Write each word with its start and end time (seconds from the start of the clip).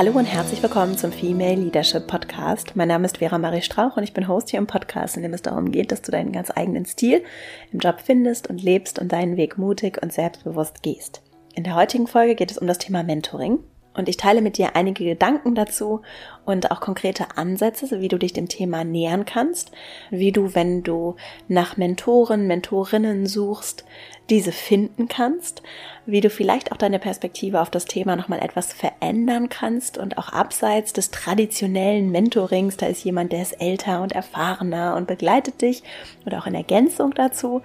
Hallo 0.00 0.12
und 0.12 0.24
herzlich 0.24 0.62
willkommen 0.62 0.96
zum 0.96 1.12
Female 1.12 1.56
Leadership 1.56 2.06
Podcast. 2.06 2.74
Mein 2.74 2.88
Name 2.88 3.04
ist 3.04 3.18
Vera 3.18 3.36
Marie 3.36 3.60
Strauch 3.60 3.98
und 3.98 4.02
ich 4.02 4.14
bin 4.14 4.28
Host 4.28 4.48
hier 4.48 4.58
im 4.58 4.66
Podcast, 4.66 5.18
in 5.18 5.22
dem 5.22 5.34
es 5.34 5.42
darum 5.42 5.72
geht, 5.72 5.92
dass 5.92 6.00
du 6.00 6.10
deinen 6.10 6.32
ganz 6.32 6.50
eigenen 6.50 6.86
Stil 6.86 7.22
im 7.70 7.80
Job 7.80 8.00
findest 8.02 8.48
und 8.48 8.62
lebst 8.62 8.98
und 8.98 9.12
deinen 9.12 9.36
Weg 9.36 9.58
mutig 9.58 10.02
und 10.02 10.10
selbstbewusst 10.10 10.82
gehst. 10.82 11.20
In 11.54 11.64
der 11.64 11.74
heutigen 11.74 12.06
Folge 12.06 12.34
geht 12.34 12.50
es 12.50 12.56
um 12.56 12.66
das 12.66 12.78
Thema 12.78 13.02
Mentoring 13.02 13.58
und 13.94 14.08
ich 14.08 14.16
teile 14.16 14.40
mit 14.40 14.56
dir 14.56 14.76
einige 14.76 15.04
Gedanken 15.04 15.54
dazu 15.54 16.02
und 16.44 16.70
auch 16.70 16.80
konkrete 16.80 17.36
Ansätze, 17.36 18.00
wie 18.00 18.08
du 18.08 18.18
dich 18.18 18.32
dem 18.32 18.48
Thema 18.48 18.84
nähern 18.84 19.24
kannst, 19.24 19.72
wie 20.10 20.32
du, 20.32 20.54
wenn 20.54 20.82
du 20.82 21.16
nach 21.48 21.76
Mentoren, 21.76 22.46
Mentorinnen 22.46 23.26
suchst, 23.26 23.84
diese 24.30 24.52
finden 24.52 25.08
kannst, 25.08 25.62
wie 26.06 26.20
du 26.20 26.30
vielleicht 26.30 26.70
auch 26.70 26.76
deine 26.76 27.00
Perspektive 27.00 27.60
auf 27.60 27.68
das 27.68 27.84
Thema 27.84 28.14
nochmal 28.14 28.38
etwas 28.40 28.72
verändern 28.72 29.48
kannst 29.48 29.98
und 29.98 30.18
auch 30.18 30.28
abseits 30.28 30.92
des 30.92 31.10
traditionellen 31.10 32.10
Mentorings, 32.10 32.76
da 32.76 32.86
ist 32.86 33.04
jemand, 33.04 33.32
der 33.32 33.42
ist 33.42 33.60
älter 33.60 34.02
und 34.02 34.12
erfahrener 34.12 34.94
und 34.96 35.08
begleitet 35.08 35.62
dich 35.62 35.82
oder 36.26 36.38
auch 36.38 36.46
in 36.46 36.54
Ergänzung 36.54 37.12
dazu 37.14 37.62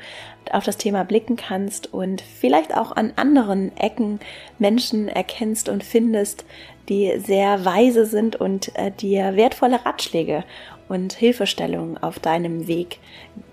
auf 0.54 0.64
das 0.64 0.78
Thema 0.78 1.04
blicken 1.04 1.36
kannst 1.36 1.94
und 1.94 2.22
vielleicht 2.22 2.76
auch 2.76 2.92
an 2.92 3.14
anderen 3.16 3.76
Ecken 3.78 4.20
Menschen 4.60 5.08
erkennst 5.08 5.70
und 5.70 5.84
findest, 5.84 6.46
die 6.90 7.14
sehr 7.18 7.66
weise 7.66 8.06
sind 8.06 8.36
und 8.36 8.76
äh, 8.76 8.92
dir 8.92 9.36
wertvolle 9.36 9.86
Ratschläge 9.86 10.44
und 10.88 11.14
Hilfestellungen 11.14 11.98
auf 11.98 12.20
deinem 12.20 12.68
Weg 12.68 13.00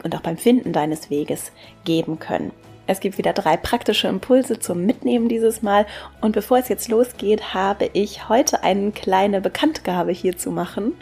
und 0.05 0.15
auch 0.15 0.21
beim 0.21 0.37
Finden 0.37 0.73
deines 0.73 1.11
Weges 1.11 1.53
geben 1.85 2.19
können. 2.19 2.53
Es 2.87 3.01
gibt 3.01 3.17
wieder 3.17 3.33
drei 3.33 3.57
praktische 3.57 4.09
Impulse 4.09 4.59
zum 4.59 4.85
Mitnehmen 4.85 5.29
dieses 5.29 5.63
Mal. 5.63 5.87
Und 6.21 6.33
bevor 6.33 6.59
es 6.59 6.69
jetzt 6.69 6.89
losgeht, 6.89 7.55
habe 7.55 7.89
ich 7.93 8.29
heute 8.29 8.65
eine 8.65 8.91
kleine 8.91 9.41
Bekanntgabe 9.41 10.11
hier 10.11 10.37
zu 10.37 10.51
machen. 10.51 10.95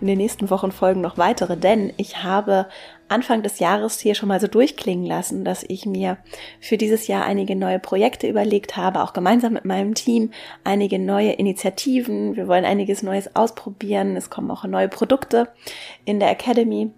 In 0.00 0.06
den 0.06 0.18
nächsten 0.18 0.48
Wochen 0.50 0.70
folgen 0.70 1.00
noch 1.00 1.18
weitere, 1.18 1.56
denn 1.56 1.92
ich 1.96 2.22
habe 2.22 2.66
Anfang 3.08 3.42
des 3.42 3.58
Jahres 3.58 4.00
hier 4.00 4.14
schon 4.14 4.28
mal 4.28 4.40
so 4.40 4.46
durchklingen 4.46 5.04
lassen, 5.04 5.44
dass 5.44 5.64
ich 5.66 5.86
mir 5.86 6.18
für 6.60 6.76
dieses 6.76 7.06
Jahr 7.06 7.24
einige 7.24 7.54
neue 7.54 7.78
Projekte 7.78 8.28
überlegt 8.28 8.76
habe, 8.76 9.02
auch 9.02 9.12
gemeinsam 9.12 9.52
mit 9.52 9.64
meinem 9.64 9.94
Team 9.94 10.30
einige 10.64 10.98
neue 10.98 11.32
Initiativen. 11.32 12.36
Wir 12.36 12.48
wollen 12.48 12.64
einiges 12.64 13.02
Neues 13.02 13.36
ausprobieren. 13.36 14.16
Es 14.16 14.30
kommen 14.30 14.50
auch 14.50 14.64
neue 14.64 14.88
Produkte 14.88 15.48
in 16.04 16.18
der 16.18 16.30
Academy. 16.30 16.90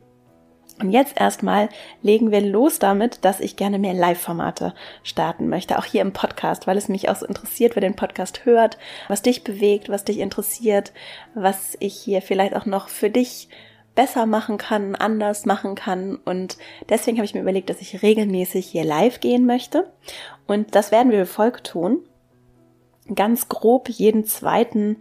Und 0.79 0.91
jetzt 0.91 1.19
erstmal 1.19 1.71
legen 2.03 2.31
wir 2.31 2.43
los 2.43 2.79
damit, 2.79 3.25
dass 3.25 3.41
ich 3.41 3.57
gerne 3.57 3.79
mehr 3.79 3.95
Live-Formate 3.95 4.75
starten 5.03 5.49
möchte, 5.49 5.79
auch 5.79 5.87
hier 5.87 6.03
im 6.03 6.13
Podcast, 6.13 6.67
weil 6.67 6.77
es 6.77 6.89
mich 6.89 7.09
auch 7.09 7.17
so 7.17 7.25
interessiert, 7.25 7.77
wer 7.77 7.81
den 7.81 7.97
Podcast 7.97 8.45
hört, 8.45 8.77
was 9.09 9.23
dich 9.23 9.43
bewegt, 9.43 9.89
was 9.89 10.05
dich 10.05 10.19
interessiert, 10.19 10.93
was 11.35 11.77
ich 11.81 11.95
hier 11.95 12.21
vielleicht 12.21 12.55
auch 12.55 12.67
noch 12.67 12.89
für 12.89 13.09
dich 13.09 13.49
besser 13.97 14.27
machen 14.27 14.59
kann, 14.59 14.95
anders 14.95 15.45
machen 15.47 15.75
kann. 15.75 16.15
Und 16.25 16.57
deswegen 16.89 17.17
habe 17.17 17.25
ich 17.25 17.35
mir 17.35 17.41
überlegt, 17.41 17.69
dass 17.71 17.81
ich 17.81 18.03
regelmäßig 18.03 18.67
hier 18.67 18.85
live 18.85 19.19
gehen 19.19 19.47
möchte. 19.47 19.91
Und 20.47 20.77
das 20.77 20.93
werden 20.93 21.11
wir 21.11 21.27
folgt 21.27 21.67
tun. 21.67 21.99
Ganz 23.13 23.49
grob 23.49 23.89
jeden 23.89 24.25
zweiten 24.25 24.99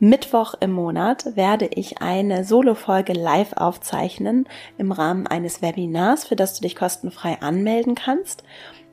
Mittwoch 0.00 0.54
im 0.60 0.72
Monat 0.72 1.36
werde 1.36 1.66
ich 1.66 2.00
eine 2.00 2.44
Solo-Folge 2.44 3.12
live 3.12 3.54
aufzeichnen 3.54 4.48
im 4.78 4.92
Rahmen 4.92 5.26
eines 5.26 5.60
Webinars, 5.60 6.24
für 6.24 6.36
das 6.36 6.54
du 6.54 6.62
dich 6.62 6.76
kostenfrei 6.76 7.38
anmelden 7.40 7.94
kannst. 7.94 8.44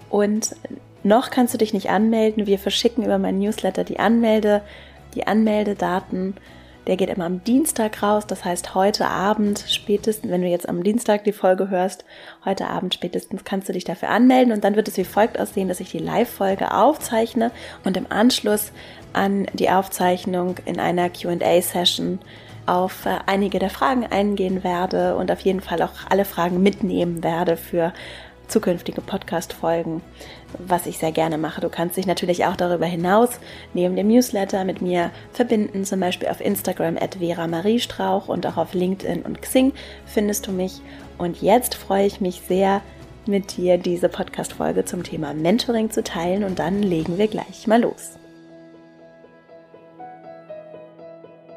und 0.10 0.56
noch 1.06 1.30
kannst 1.30 1.54
du 1.54 1.58
dich 1.58 1.74
nicht 1.74 1.90
anmelden. 1.90 2.48
Wir 2.48 2.60
verschicken 2.60 3.06
über 3.06 3.18
meinen 3.18 3.40
Newsletter 3.40 3.84
die 3.84 4.00
Anmelde, 4.00 4.62
die 5.14 5.28
Anmeldedaten. 5.28 6.36
Der 6.88 6.98
geht 6.98 7.10
immer 7.10 7.26
am 7.26 7.44
Dienstag 7.44 8.04
raus. 8.04 8.28
Das 8.28 8.46
heißt, 8.46 8.76
heute 8.76 9.08
Abend 9.08 9.64
spätestens, 9.68 10.32
wenn 10.32 10.42
du 10.42 10.48
jetzt 10.48 10.70
am 10.70 10.84
Dienstag 10.84 11.24
die 11.24 11.32
Folge 11.32 11.70
hörst, 11.70 12.06
heute 12.44 12.68
Abend 12.68 12.94
spätestens 12.94 13.44
kannst 13.44 13.70
du 13.70 13.74
dich 13.74 13.86
dafür 13.86 14.10
anmelden 14.10 14.54
und 14.54 14.64
dann 14.64 14.76
wird 14.76 14.88
es 14.88 14.98
wie 14.98 15.04
folgt 15.04 15.40
aussehen, 15.40 15.68
dass 15.68 15.80
ich 15.80 15.92
die 15.92 16.00
Live-Folge 16.00 16.74
aufzeichne 16.74 17.52
und 17.84 17.98
im 17.98 18.12
Anschluss 18.12 18.72
an 19.14 19.48
die 19.54 19.70
Aufzeichnung 19.70 20.58
in 20.66 20.80
einer 20.80 21.10
Q&A-Session 21.10 22.20
auf 22.66 23.06
äh, 23.06 23.18
einige 23.26 23.60
der 23.60 23.70
Fragen 23.70 24.06
eingehen 24.06 24.64
werde 24.64 25.16
und 25.16 25.32
auf 25.32 25.42
jeden 25.42 25.62
Fall 25.62 25.82
auch 25.82 25.94
alle 26.10 26.26
Fragen 26.26 26.62
mitnehmen 26.62 27.24
werde 27.24 27.58
für 27.58 27.94
zukünftige 28.48 29.02
Podcast-Folgen, 29.02 30.02
was 30.60 30.86
ich 30.86 30.98
sehr 30.98 31.12
gerne 31.12 31.38
mache. 31.38 31.62
Du 31.62 31.70
kannst 31.70 31.98
dich 31.98 32.08
natürlich 32.08 32.46
auch 32.46 32.56
darüber 32.56 32.86
hinaus 32.86 33.30
neben 33.74 33.96
dem 33.96 34.08
Newsletter 34.08 34.64
mit 34.64 34.82
mir 34.82 35.12
verbinden, 35.34 35.86
zum 35.86 36.00
Beispiel 36.00 36.30
auf 36.30 36.42
Instagram 36.42 36.98
at 36.98 37.16
Vera 37.16 37.48
Marie 37.48 37.80
Strauch 37.80 38.28
und 38.28 38.46
auch 38.48 38.58
auf 38.58 38.74
LinkedIn 38.74 39.24
und 39.24 39.42
Xing 39.42 39.74
findest 40.06 40.48
du 40.48 40.52
mich. 40.52 40.82
Und 41.18 41.42
jetzt 41.42 41.76
freue 41.76 42.06
ich 42.06 42.22
mich 42.22 42.42
sehr, 42.48 42.82
mit 43.28 43.58
dir 43.58 43.78
diese 43.78 44.10
Podcast-Folge 44.10 44.86
zum 44.86 45.04
Thema 45.04 45.34
Mentoring 45.34 45.90
zu 45.90 46.04
teilen 46.04 46.44
und 46.44 46.60
dann 46.60 46.84
legen 46.84 47.18
wir 47.18 47.28
gleich 47.28 47.66
mal 47.68 47.82
los. 47.82 48.20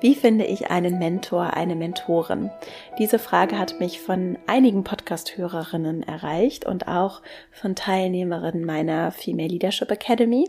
Wie 0.01 0.15
finde 0.15 0.45
ich 0.45 0.71
einen 0.71 1.01
Mentor, 1.01 1.55
eine 1.55 1.75
Mentorin? 1.75 2.51
Diese 2.99 3.19
Frage 3.19 3.59
hat 3.59 3.81
mich 3.81 4.01
von 4.01 4.39
einigen 4.47 4.85
Podcast-Hörerinnen 4.85 6.05
erreicht 6.05 6.65
und 6.65 6.87
auch 6.87 7.21
von 7.51 7.75
Teilnehmerinnen 7.75 8.65
meiner 8.65 9.11
Female 9.11 9.49
Leadership 9.49 9.91
Academy. 9.91 10.49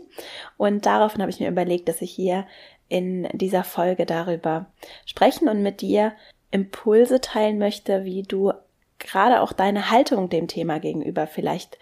Und 0.56 0.86
daraufhin 0.86 1.20
habe 1.20 1.32
ich 1.32 1.40
mir 1.40 1.48
überlegt, 1.48 1.88
dass 1.88 2.00
ich 2.00 2.12
hier 2.12 2.46
in 2.88 3.28
dieser 3.32 3.64
Folge 3.64 4.06
darüber 4.06 4.66
sprechen 5.04 5.48
und 5.48 5.64
mit 5.64 5.80
dir 5.80 6.12
Impulse 6.52 7.20
teilen 7.20 7.58
möchte, 7.58 8.04
wie 8.04 8.22
du 8.22 8.52
gerade 9.00 9.40
auch 9.40 9.52
deine 9.52 9.90
Haltung 9.90 10.28
dem 10.28 10.46
Thema 10.46 10.78
gegenüber 10.78 11.26
vielleicht 11.26 11.76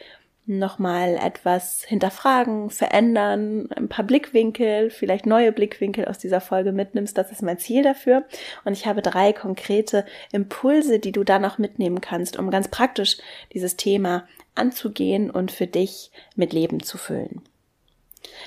nochmal 0.48 1.16
etwas 1.22 1.84
hinterfragen, 1.84 2.70
verändern, 2.70 3.68
ein 3.76 3.88
paar 3.88 4.04
Blickwinkel, 4.04 4.90
vielleicht 4.90 5.26
neue 5.26 5.52
Blickwinkel 5.52 6.06
aus 6.06 6.18
dieser 6.18 6.40
Folge 6.40 6.72
mitnimmst. 6.72 7.16
Das 7.18 7.30
ist 7.30 7.42
mein 7.42 7.58
Ziel 7.58 7.82
dafür. 7.82 8.24
Und 8.64 8.72
ich 8.72 8.86
habe 8.86 9.02
drei 9.02 9.32
konkrete 9.32 10.06
Impulse, 10.32 10.98
die 10.98 11.12
du 11.12 11.22
dann 11.22 11.44
auch 11.44 11.58
mitnehmen 11.58 12.00
kannst, 12.00 12.38
um 12.38 12.50
ganz 12.50 12.68
praktisch 12.68 13.18
dieses 13.52 13.76
Thema 13.76 14.26
anzugehen 14.54 15.30
und 15.30 15.52
für 15.52 15.66
dich 15.66 16.10
mit 16.34 16.52
Leben 16.52 16.82
zu 16.82 16.96
füllen. 16.96 17.42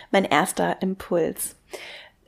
Mein 0.10 0.26
erster 0.26 0.82
Impuls 0.82 1.56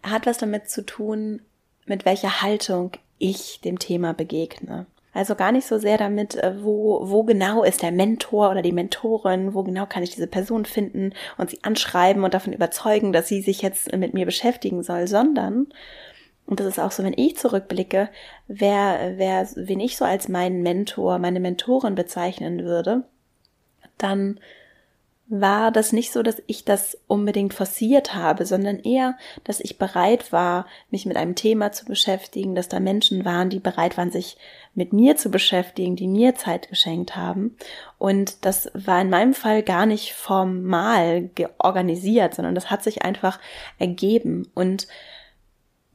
hat 0.03 0.25
was 0.28 0.38
damit 0.38 0.69
zu 0.69 0.85
tun, 0.85 1.41
mit 1.85 2.06
welcher 2.06 2.41
Haltung 2.41 2.91
ich 3.17 3.59
dem 3.62 3.79
Thema 3.79 4.13
begegne. 4.13 4.85
Also 5.13 5.35
gar 5.35 5.51
nicht 5.51 5.68
so 5.68 5.78
sehr 5.78 5.97
damit, 5.97 6.35
äh, 6.35 6.63
wo, 6.63 7.01
wo 7.03 7.24
genau 7.24 7.63
ist 7.63 7.84
der 7.84 7.91
Mentor 7.91 8.50
oder 8.50 8.62
die 8.63 8.72
Mentorin, 8.72 9.53
wo 9.53 9.63
genau 9.63 9.85
kann 9.85 10.03
ich 10.03 10.09
diese 10.09 10.28
Person 10.28 10.66
finden 10.66 11.13
und 11.38 11.51
sie 11.51 11.60
anschreiben 11.63 12.24
und 12.24 12.33
davon 12.33 12.54
überzeugen, 12.54 13.13
dass 13.13 13.27
sie 13.27 13.42
sich 13.42 13.62
jetzt 13.62 13.95
mit 13.95 14.13
mir 14.13 14.25
beschäftigen 14.25 14.81
soll, 14.81 15.07
sondern, 15.07 15.68
und 16.48 16.60
das 16.60 16.68
ist 16.68 16.80
auch 16.80 16.92
so, 16.92 17.04
wenn 17.04 17.13
ich 17.15 17.38
zurückblicke, 17.38 18.10
wer, 18.48 19.13
wer, 19.18 19.48
wen 19.56 19.80
ich 19.80 19.98
so 19.98 20.04
als 20.04 20.27
meinen 20.27 20.63
Mentor, 20.63 21.19
meine 21.19 21.39
Mentorin 21.39 21.95
bezeichnen 21.95 22.65
würde, 22.65 23.04
dann 23.98 24.39
war 25.28 25.72
das 25.72 25.94
nicht 25.94 26.12
so, 26.12 26.22
dass 26.22 26.42
ich 26.48 26.66
das 26.66 26.98
unbedingt 27.08 27.54
forciert 27.54 28.14
habe, 28.14 28.46
sondern 28.46 28.80
eher, 28.80 29.18
dass 29.46 29.62
ich 29.62 29.78
bereit 29.78 30.31
war, 30.34 30.68
mich 30.92 31.06
mit 31.06 31.16
einem 31.16 31.36
Thema 31.36 31.72
zu 31.72 31.86
beschäftigen, 31.86 32.56
dass 32.56 32.68
da 32.68 32.80
Menschen 32.80 33.24
waren, 33.24 33.50
die 33.50 33.60
bereit 33.60 33.98
waren, 33.98 34.12
sich 34.12 34.38
mit 34.75 34.92
mir 34.92 35.16
zu 35.16 35.31
beschäftigen, 35.31 35.96
die 35.96 36.08
mir 36.08 36.36
Zeit 36.36 36.68
geschenkt 36.70 37.16
haben. 37.16 37.56
Und 37.98 38.46
das 38.46 38.70
war 38.74 39.02
in 39.02 39.10
meinem 39.10 39.34
Fall 39.34 39.64
gar 39.64 39.86
nicht 39.86 40.14
formal 40.14 41.30
organisiert, 41.58 42.36
sondern 42.36 42.56
das 42.56 42.70
hat 42.70 42.84
sich 42.84 43.04
einfach 43.04 43.40
ergeben. 43.80 44.52
Und 44.54 44.88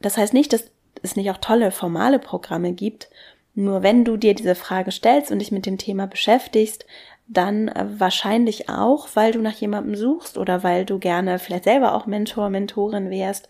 das 0.01 0.17
heißt 0.17 0.33
nicht, 0.33 0.53
dass 0.55 0.71
es 1.03 1.17
nicht 1.17 1.31
auch 1.31 1.39
tolle 1.39 1.71
formale 1.71 2.19
Programme 2.19 2.73
gibt. 2.73 3.11
Nur 3.55 3.83
wenn 3.83 4.05
du 4.05 4.17
dir 4.17 4.35
diese 4.35 4.55
Frage 4.55 4.91
stellst 4.91 5.31
und 5.31 5.41
dich 5.41 5.53
mit 5.53 5.67
dem 5.67 5.79
Thema 5.79 6.07
beschäftigst, 6.07 6.87
dann 7.29 7.69
äh, 7.69 7.87
wahrscheinlich 7.99 8.69
auch, 8.69 9.09
weil 9.15 9.33
du 9.33 9.41
nach 9.41 9.55
jemandem 9.55 9.95
suchst 9.95 10.39
oder 10.39 10.63
weil 10.63 10.85
du 10.85 10.99
gerne 10.99 11.39
vielleicht 11.39 11.65
selber 11.65 11.95
auch 11.95 12.07
Mentor, 12.07 12.49
Mentorin 12.49 13.11
wärst. 13.11 13.49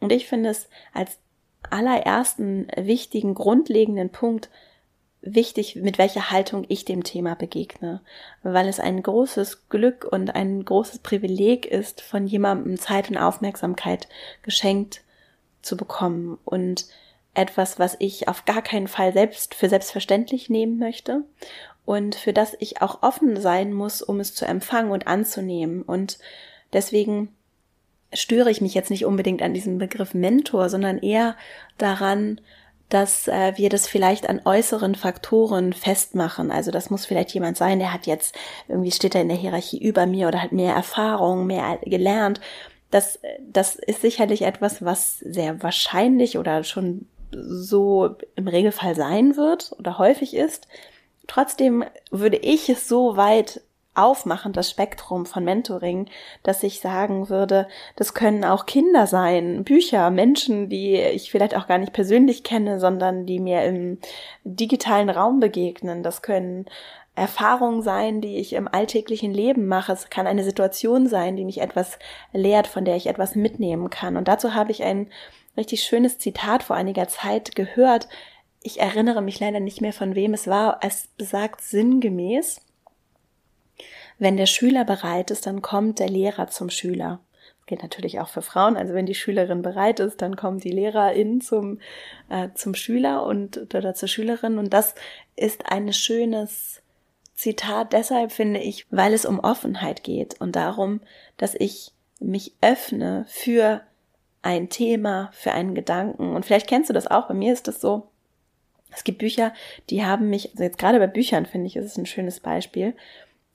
Und 0.00 0.12
ich 0.12 0.26
finde 0.28 0.50
es 0.50 0.68
als 0.92 1.18
allerersten 1.70 2.68
wichtigen, 2.76 3.34
grundlegenden 3.34 4.10
Punkt 4.10 4.50
wichtig, 5.22 5.76
mit 5.76 5.98
welcher 5.98 6.30
Haltung 6.30 6.64
ich 6.68 6.84
dem 6.84 7.02
Thema 7.02 7.34
begegne, 7.34 8.00
weil 8.42 8.68
es 8.68 8.78
ein 8.78 9.02
großes 9.02 9.68
Glück 9.68 10.04
und 10.04 10.34
ein 10.36 10.64
großes 10.64 11.00
Privileg 11.00 11.66
ist, 11.66 12.02
von 12.02 12.26
jemandem 12.26 12.78
Zeit 12.78 13.10
und 13.10 13.16
Aufmerksamkeit 13.16 14.08
geschenkt 14.42 15.02
zu 15.62 15.76
bekommen. 15.76 16.38
Und 16.44 16.86
etwas, 17.34 17.78
was 17.78 17.96
ich 17.98 18.28
auf 18.28 18.44
gar 18.44 18.62
keinen 18.62 18.88
Fall 18.88 19.12
selbst 19.12 19.54
für 19.54 19.68
selbstverständlich 19.68 20.48
nehmen 20.48 20.78
möchte 20.78 21.24
und 21.86 22.16
für 22.16 22.34
das 22.34 22.54
ich 22.58 22.82
auch 22.82 23.02
offen 23.02 23.40
sein 23.40 23.72
muss, 23.72 24.02
um 24.02 24.20
es 24.20 24.34
zu 24.34 24.44
empfangen 24.44 24.90
und 24.90 25.06
anzunehmen. 25.06 25.82
Und 25.82 26.18
deswegen 26.72 27.34
störe 28.12 28.50
ich 28.50 28.60
mich 28.60 28.74
jetzt 28.74 28.90
nicht 28.90 29.06
unbedingt 29.06 29.40
an 29.40 29.54
diesem 29.54 29.78
Begriff 29.78 30.12
Mentor, 30.12 30.68
sondern 30.68 30.98
eher 30.98 31.36
daran, 31.78 32.40
dass 32.88 33.28
äh, 33.28 33.52
wir 33.56 33.68
das 33.68 33.86
vielleicht 33.86 34.28
an 34.28 34.42
äußeren 34.44 34.96
Faktoren 34.96 35.72
festmachen. 35.72 36.50
Also 36.50 36.72
das 36.72 36.90
muss 36.90 37.06
vielleicht 37.06 37.32
jemand 37.34 37.56
sein, 37.56 37.78
der 37.78 37.92
hat 37.92 38.06
jetzt 38.06 38.34
irgendwie 38.68 38.92
steht 38.92 39.14
er 39.14 39.22
in 39.22 39.28
der 39.28 39.36
Hierarchie 39.36 39.78
über 39.78 40.06
mir 40.06 40.28
oder 40.28 40.42
hat 40.42 40.52
mehr 40.52 40.74
Erfahrung, 40.74 41.46
mehr 41.46 41.78
gelernt. 41.84 42.40
Das, 42.90 43.20
das 43.40 43.76
ist 43.76 44.02
sicherlich 44.02 44.42
etwas, 44.42 44.84
was 44.84 45.18
sehr 45.20 45.62
wahrscheinlich 45.62 46.36
oder 46.36 46.64
schon 46.64 47.06
so 47.32 48.16
im 48.34 48.48
Regelfall 48.48 48.94
sein 48.94 49.36
wird 49.36 49.72
oder 49.78 49.98
häufig 49.98 50.34
ist. 50.34 50.66
Trotzdem 51.26 51.84
würde 52.10 52.36
ich 52.36 52.68
es 52.68 52.88
so 52.88 53.16
weit 53.16 53.60
aufmachen, 53.96 54.52
das 54.52 54.70
Spektrum 54.70 55.26
von 55.26 55.44
Mentoring, 55.44 56.06
dass 56.42 56.62
ich 56.62 56.80
sagen 56.80 57.28
würde, 57.28 57.66
das 57.96 58.14
können 58.14 58.44
auch 58.44 58.66
Kinder 58.66 59.06
sein, 59.06 59.64
Bücher, 59.64 60.10
Menschen, 60.10 60.68
die 60.68 60.96
ich 60.96 61.30
vielleicht 61.30 61.56
auch 61.56 61.66
gar 61.66 61.78
nicht 61.78 61.92
persönlich 61.92 62.44
kenne, 62.44 62.78
sondern 62.78 63.26
die 63.26 63.40
mir 63.40 63.64
im 63.64 63.98
digitalen 64.44 65.08
Raum 65.08 65.40
begegnen. 65.40 66.02
Das 66.02 66.22
können 66.22 66.66
Erfahrungen 67.14 67.82
sein, 67.82 68.20
die 68.20 68.36
ich 68.36 68.52
im 68.52 68.68
alltäglichen 68.68 69.32
Leben 69.32 69.66
mache. 69.66 69.92
Es 69.92 70.10
kann 70.10 70.26
eine 70.26 70.44
Situation 70.44 71.06
sein, 71.06 71.36
die 71.36 71.46
mich 71.46 71.62
etwas 71.62 71.98
lehrt, 72.32 72.66
von 72.66 72.84
der 72.84 72.96
ich 72.96 73.06
etwas 73.06 73.34
mitnehmen 73.34 73.88
kann. 73.88 74.18
Und 74.18 74.28
dazu 74.28 74.54
habe 74.54 74.70
ich 74.70 74.82
ein 74.82 75.08
richtig 75.56 75.82
schönes 75.82 76.18
Zitat 76.18 76.62
vor 76.62 76.76
einiger 76.76 77.08
Zeit 77.08 77.56
gehört. 77.56 78.08
Ich 78.66 78.80
erinnere 78.80 79.22
mich 79.22 79.38
leider 79.38 79.60
nicht 79.60 79.80
mehr 79.80 79.92
von 79.92 80.16
wem 80.16 80.34
es 80.34 80.48
war. 80.48 80.80
Es 80.82 81.06
besagt 81.16 81.60
sinngemäß, 81.60 82.60
wenn 84.18 84.36
der 84.36 84.46
Schüler 84.46 84.84
bereit 84.84 85.30
ist, 85.30 85.46
dann 85.46 85.62
kommt 85.62 86.00
der 86.00 86.08
Lehrer 86.08 86.48
zum 86.48 86.68
Schüler. 86.68 87.20
Das 87.58 87.66
geht 87.66 87.84
natürlich 87.84 88.18
auch 88.18 88.26
für 88.26 88.42
Frauen. 88.42 88.76
Also 88.76 88.92
wenn 88.92 89.06
die 89.06 89.14
Schülerin 89.14 89.62
bereit 89.62 90.00
ist, 90.00 90.20
dann 90.20 90.34
kommt 90.34 90.64
die 90.64 90.72
Lehrerin 90.72 91.40
zum, 91.40 91.78
äh, 92.28 92.48
zum 92.56 92.74
Schüler 92.74 93.24
und 93.24 93.72
oder 93.72 93.94
zur 93.94 94.08
Schülerin. 94.08 94.58
Und 94.58 94.74
das 94.74 94.96
ist 95.36 95.70
ein 95.70 95.92
schönes 95.92 96.82
Zitat 97.36 97.92
deshalb 97.92 98.32
finde 98.32 98.58
ich, 98.58 98.84
weil 98.90 99.14
es 99.14 99.26
um 99.26 99.38
Offenheit 99.38 100.02
geht 100.02 100.40
und 100.40 100.56
darum, 100.56 101.00
dass 101.36 101.54
ich 101.54 101.92
mich 102.18 102.52
öffne 102.62 103.26
für 103.28 103.82
ein 104.42 104.70
Thema, 104.70 105.30
für 105.34 105.52
einen 105.52 105.76
Gedanken. 105.76 106.34
Und 106.34 106.44
vielleicht 106.44 106.66
kennst 106.66 106.90
du 106.90 106.94
das 106.94 107.06
auch. 107.06 107.28
Bei 107.28 107.34
mir 107.34 107.52
ist 107.52 107.68
das 107.68 107.80
so. 107.80 108.08
Es 108.90 109.04
gibt 109.04 109.18
Bücher, 109.18 109.52
die 109.90 110.04
haben 110.04 110.30
mich, 110.30 110.50
also 110.52 110.62
jetzt 110.62 110.78
gerade 110.78 110.98
bei 110.98 111.06
Büchern 111.06 111.46
finde 111.46 111.66
ich, 111.66 111.76
ist 111.76 111.84
es 111.84 111.96
ein 111.98 112.06
schönes 112.06 112.40
Beispiel 112.40 112.94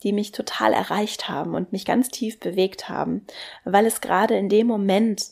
die 0.04 0.13
mich 0.13 0.31
total 0.31 0.74
erreicht 0.74 1.30
haben 1.30 1.54
und 1.56 1.72
mich 1.72 1.86
ganz 1.86 2.10
tief 2.10 2.39
bewegt 2.39 2.89
haben, 2.89 3.25
weil 3.63 3.86
es 3.86 4.01
gerade 4.01 4.36
in 4.36 4.50
dem 4.50 4.68
Moment 4.68 5.28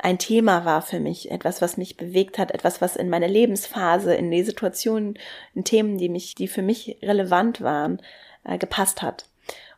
ein 0.00 0.18
Thema 0.18 0.64
war 0.64 0.80
für 0.80 1.00
mich, 1.00 1.30
etwas, 1.30 1.60
was 1.60 1.76
mich 1.76 1.96
bewegt 1.96 2.38
hat, 2.38 2.50
etwas, 2.52 2.80
was 2.80 2.96
in 2.96 3.10
meine 3.10 3.26
Lebensphase, 3.26 4.14
in 4.14 4.30
die 4.30 4.42
Situationen, 4.42 5.18
in 5.54 5.64
Themen, 5.64 5.98
die 5.98 6.08
mich, 6.08 6.34
die 6.34 6.48
für 6.48 6.62
mich 6.62 6.98
relevant 7.02 7.60
waren, 7.60 8.00
äh, 8.44 8.56
gepasst 8.56 9.02
hat. 9.02 9.26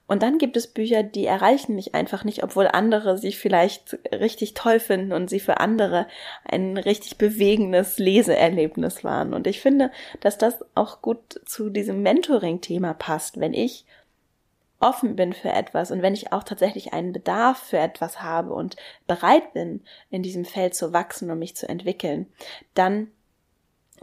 Und 0.06 0.22
dann 0.22 0.36
gibt 0.36 0.56
es 0.56 0.66
Bücher, 0.66 1.02
die 1.02 1.24
erreichen 1.24 1.74
mich 1.74 1.94
einfach 1.94 2.24
nicht, 2.24 2.42
obwohl 2.42 2.68
andere 2.68 3.16
sie 3.16 3.32
vielleicht 3.32 3.98
richtig 4.12 4.52
toll 4.52 4.78
finden 4.78 5.12
und 5.12 5.30
sie 5.30 5.40
für 5.40 5.60
andere 5.60 6.06
ein 6.44 6.76
richtig 6.76 7.16
bewegendes 7.16 7.98
Leseerlebnis 7.98 9.02
waren. 9.02 9.32
Und 9.32 9.46
ich 9.46 9.60
finde, 9.60 9.90
dass 10.20 10.36
das 10.36 10.62
auch 10.74 11.00
gut 11.00 11.40
zu 11.46 11.70
diesem 11.70 12.02
Mentoring-Thema 12.02 12.92
passt. 12.92 13.40
Wenn 13.40 13.54
ich 13.54 13.86
offen 14.78 15.16
bin 15.16 15.32
für 15.32 15.48
etwas 15.48 15.90
und 15.90 16.02
wenn 16.02 16.12
ich 16.12 16.32
auch 16.32 16.42
tatsächlich 16.42 16.92
einen 16.92 17.14
Bedarf 17.14 17.58
für 17.58 17.78
etwas 17.78 18.20
habe 18.20 18.52
und 18.52 18.76
bereit 19.06 19.54
bin, 19.54 19.82
in 20.10 20.22
diesem 20.22 20.44
Feld 20.44 20.74
zu 20.74 20.92
wachsen 20.92 21.30
und 21.30 21.38
mich 21.38 21.56
zu 21.56 21.66
entwickeln, 21.66 22.26
dann 22.74 23.10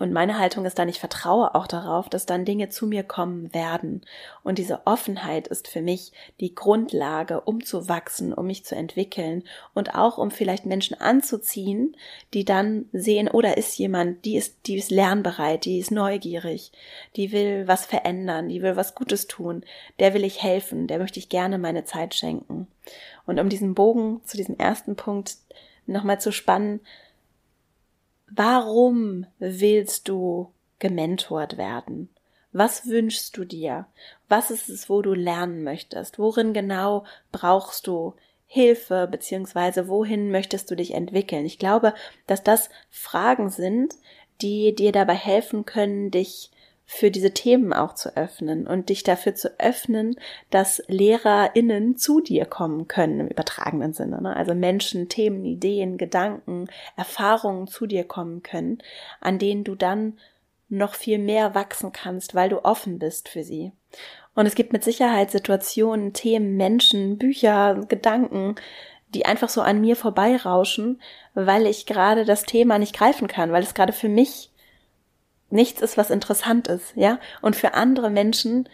und 0.01 0.13
meine 0.13 0.39
Haltung 0.39 0.65
ist 0.65 0.79
dann, 0.79 0.89
ich 0.89 0.99
vertraue 0.99 1.53
auch 1.53 1.67
darauf, 1.67 2.09
dass 2.09 2.25
dann 2.25 2.43
Dinge 2.43 2.69
zu 2.69 2.87
mir 2.87 3.03
kommen 3.03 3.53
werden. 3.53 4.01
Und 4.41 4.57
diese 4.57 4.87
Offenheit 4.87 5.47
ist 5.47 5.67
für 5.67 5.83
mich 5.83 6.11
die 6.39 6.55
Grundlage, 6.55 7.41
um 7.41 7.63
zu 7.63 7.87
wachsen, 7.87 8.33
um 8.33 8.47
mich 8.47 8.65
zu 8.65 8.75
entwickeln 8.75 9.43
und 9.75 9.93
auch 9.93 10.17
um 10.17 10.31
vielleicht 10.31 10.65
Menschen 10.65 10.99
anzuziehen, 10.99 11.95
die 12.33 12.45
dann 12.45 12.89
sehen, 12.91 13.27
oder 13.27 13.51
oh, 13.55 13.59
ist 13.59 13.77
jemand, 13.77 14.25
die 14.25 14.37
ist, 14.37 14.65
die 14.65 14.77
ist 14.77 14.89
lernbereit, 14.89 15.65
die 15.65 15.77
ist 15.77 15.91
neugierig, 15.91 16.71
die 17.15 17.31
will 17.31 17.67
was 17.67 17.85
verändern, 17.85 18.49
die 18.49 18.63
will 18.63 18.75
was 18.75 18.95
Gutes 18.95 19.27
tun, 19.27 19.63
der 19.99 20.15
will 20.15 20.23
ich 20.23 20.41
helfen, 20.41 20.87
der 20.87 20.97
möchte 20.97 21.19
ich 21.19 21.29
gerne 21.29 21.59
meine 21.59 21.85
Zeit 21.85 22.15
schenken. 22.15 22.67
Und 23.27 23.39
um 23.39 23.49
diesen 23.49 23.75
Bogen 23.75 24.21
zu 24.25 24.35
diesem 24.35 24.57
ersten 24.57 24.95
Punkt 24.95 25.37
nochmal 25.85 26.19
zu 26.19 26.31
spannen, 26.31 26.79
Warum 28.33 29.25
willst 29.39 30.07
du 30.07 30.53
gementort 30.79 31.57
werden? 31.57 32.07
Was 32.53 32.87
wünschst 32.87 33.35
du 33.35 33.43
dir? 33.43 33.87
Was 34.29 34.51
ist 34.51 34.69
es, 34.69 34.89
wo 34.89 35.01
du 35.01 35.13
lernen 35.13 35.63
möchtest? 35.63 36.17
Worin 36.17 36.53
genau 36.53 37.03
brauchst 37.33 37.87
du 37.87 38.15
Hilfe, 38.45 39.07
beziehungsweise 39.11 39.89
wohin 39.89 40.31
möchtest 40.31 40.71
du 40.71 40.75
dich 40.75 40.93
entwickeln? 40.93 41.45
Ich 41.45 41.59
glaube, 41.59 41.93
dass 42.25 42.41
das 42.41 42.69
Fragen 42.89 43.49
sind, 43.49 43.95
die 44.41 44.73
dir 44.75 44.93
dabei 44.93 45.15
helfen 45.15 45.65
können, 45.65 46.09
dich 46.09 46.51
für 46.93 47.09
diese 47.09 47.31
Themen 47.31 47.71
auch 47.71 47.95
zu 47.95 48.17
öffnen 48.17 48.67
und 48.67 48.89
dich 48.89 49.03
dafür 49.03 49.33
zu 49.33 49.57
öffnen, 49.57 50.17
dass 50.49 50.83
LehrerInnen 50.89 51.95
zu 51.95 52.19
dir 52.19 52.43
kommen 52.43 52.89
können 52.89 53.21
im 53.21 53.27
übertragenen 53.29 53.93
Sinne. 53.93 54.21
Ne? 54.21 54.35
Also 54.35 54.53
Menschen, 54.53 55.07
Themen, 55.07 55.45
Ideen, 55.45 55.97
Gedanken, 55.97 56.67
Erfahrungen 56.97 57.67
zu 57.67 57.87
dir 57.87 58.03
kommen 58.03 58.43
können, 58.43 58.79
an 59.21 59.39
denen 59.39 59.63
du 59.63 59.75
dann 59.75 60.19
noch 60.67 60.95
viel 60.95 61.17
mehr 61.17 61.55
wachsen 61.55 61.93
kannst, 61.93 62.35
weil 62.35 62.49
du 62.49 62.65
offen 62.65 62.99
bist 62.99 63.29
für 63.29 63.45
sie. 63.45 63.71
Und 64.35 64.45
es 64.45 64.55
gibt 64.55 64.73
mit 64.73 64.83
Sicherheit 64.83 65.31
Situationen, 65.31 66.11
Themen, 66.11 66.57
Menschen, 66.57 67.17
Bücher, 67.17 67.85
Gedanken, 67.87 68.55
die 69.13 69.25
einfach 69.25 69.49
so 69.49 69.61
an 69.61 69.79
mir 69.79 69.95
vorbeirauschen, 69.95 71.01
weil 71.35 71.67
ich 71.67 71.85
gerade 71.85 72.25
das 72.25 72.43
Thema 72.43 72.79
nicht 72.79 72.93
greifen 72.93 73.29
kann, 73.29 73.53
weil 73.53 73.63
es 73.63 73.73
gerade 73.73 73.93
für 73.93 74.09
mich 74.09 74.50
nichts 75.51 75.81
ist, 75.81 75.97
was 75.97 76.09
interessant 76.09 76.67
ist, 76.67 76.93
ja. 76.95 77.19
Und 77.41 77.55
für 77.55 77.73
andere 77.73 78.09
Menschen 78.09 78.67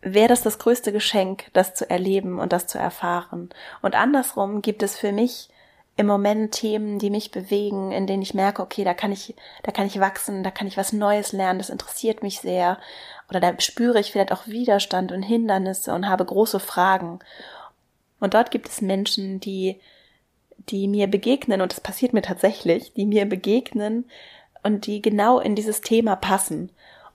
wäre 0.00 0.28
das 0.28 0.42
das 0.42 0.58
größte 0.58 0.92
Geschenk, 0.92 1.46
das 1.52 1.74
zu 1.74 1.88
erleben 1.88 2.38
und 2.38 2.52
das 2.52 2.66
zu 2.66 2.78
erfahren. 2.78 3.50
Und 3.82 3.94
andersrum 3.94 4.62
gibt 4.62 4.82
es 4.82 4.96
für 4.96 5.12
mich 5.12 5.48
im 5.96 6.06
Moment 6.06 6.52
Themen, 6.52 7.00
die 7.00 7.10
mich 7.10 7.32
bewegen, 7.32 7.90
in 7.90 8.06
denen 8.06 8.22
ich 8.22 8.32
merke, 8.32 8.62
okay, 8.62 8.84
da 8.84 8.94
kann 8.94 9.10
ich, 9.10 9.34
da 9.64 9.72
kann 9.72 9.86
ich 9.86 9.98
wachsen, 9.98 10.44
da 10.44 10.52
kann 10.52 10.68
ich 10.68 10.76
was 10.76 10.92
Neues 10.92 11.32
lernen, 11.32 11.58
das 11.58 11.70
interessiert 11.70 12.22
mich 12.22 12.38
sehr. 12.38 12.78
Oder 13.28 13.40
da 13.40 13.58
spüre 13.58 13.98
ich 13.98 14.12
vielleicht 14.12 14.30
auch 14.30 14.46
Widerstand 14.46 15.10
und 15.10 15.24
Hindernisse 15.24 15.92
und 15.92 16.08
habe 16.08 16.24
große 16.24 16.60
Fragen. 16.60 17.18
Und 18.20 18.34
dort 18.34 18.52
gibt 18.52 18.68
es 18.68 18.80
Menschen, 18.80 19.40
die, 19.40 19.80
die 20.68 20.86
mir 20.86 21.08
begegnen, 21.08 21.60
und 21.60 21.72
das 21.72 21.80
passiert 21.80 22.12
mir 22.12 22.22
tatsächlich, 22.22 22.92
die 22.94 23.04
mir 23.04 23.26
begegnen, 23.26 24.08
und 24.62 24.86
die 24.86 25.02
genau 25.02 25.38
in 25.40 25.54
dieses 25.54 25.80
Thema 25.80 26.16
passen 26.16 26.70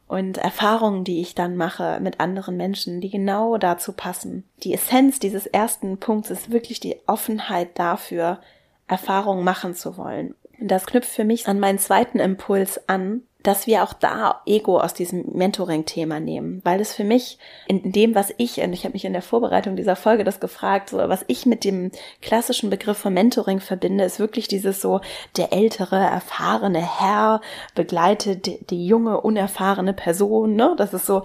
und 0.08 0.38
Erfahrungen, 0.38 1.04
die 1.04 1.22
ich 1.22 1.36
dann 1.36 1.56
mache 1.56 2.00
mit 2.02 2.20
anderen 2.20 2.58
Menschen, 2.58 3.02
die 3.02 3.10
genau 3.10 3.58
dazu 3.58 3.94
passen. 3.94 4.44
Die 4.64 4.74
Essenz 4.74 5.20
dieses 5.20 5.48
ersten 5.48 5.98
Punkts 5.98 6.30
ist 6.30 6.52
wirklich 6.52 6.80
die 6.80 6.98
Offenheit 7.08 7.80
dafür, 7.80 8.40
Erfahrungen 8.88 9.44
machen 9.44 9.74
zu 9.74 9.98
wollen. 9.98 10.36
Das 10.60 10.86
knüpft 10.86 11.10
für 11.10 11.24
mich 11.24 11.48
an 11.48 11.60
meinen 11.60 11.80
zweiten 11.80 12.20
Impuls 12.20 12.88
an, 12.88 13.24
dass 13.44 13.68
wir 13.68 13.84
auch 13.84 13.94
da 13.94 14.42
Ego 14.46 14.80
aus 14.80 14.94
diesem 14.94 15.26
Mentoring-Thema 15.34 16.20
nehmen, 16.20 16.62
weil 16.64 16.80
es 16.80 16.94
für 16.94 17.04
mich 17.04 17.38
in 17.68 17.92
dem, 17.92 18.16
was 18.16 18.34
ich, 18.38 18.62
und 18.62 18.74
ich 18.74 18.86
habe 18.86 18.94
mich 18.94 19.06
in 19.06 19.14
der 19.14 19.22
Vorbereitung 19.22 19.76
dieser 19.76 19.96
Folge 19.96 20.24
das 20.24 20.40
gefragt, 20.40 20.90
so 20.90 20.98
was 20.98 21.26
ich 21.28 21.46
mit 21.46 21.64
dem 21.64 21.92
klassischen 22.22 22.70
Begriff 22.70 22.98
von 22.98 23.14
Mentoring 23.14 23.60
verbinde, 23.60 24.06
ist 24.06 24.20
wirklich 24.20 24.48
dieses 24.48 24.82
so, 24.82 25.02
der 25.38 25.52
ältere, 25.54 25.98
erfahrene 25.98 26.82
Herr 26.82 27.42
begleitet 27.76 28.46
die, 28.46 28.66
die 28.66 28.88
junge, 28.88 29.20
unerfahrene 29.22 29.94
Person, 29.94 30.56
ne? 30.56 30.74
Das 30.78 30.94
ist 30.94 31.06
so, 31.06 31.24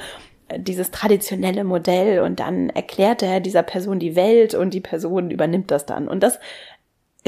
dieses 0.56 0.90
traditionelle 0.90 1.64
Modell 1.64 2.20
und 2.20 2.40
dann 2.40 2.70
erklärt 2.70 3.22
er 3.22 3.40
dieser 3.40 3.62
Person 3.62 3.98
die 3.98 4.16
Welt 4.16 4.54
und 4.54 4.72
die 4.72 4.80
Person 4.80 5.30
übernimmt 5.30 5.70
das 5.70 5.84
dann. 5.84 6.08
Und 6.08 6.22
das 6.22 6.38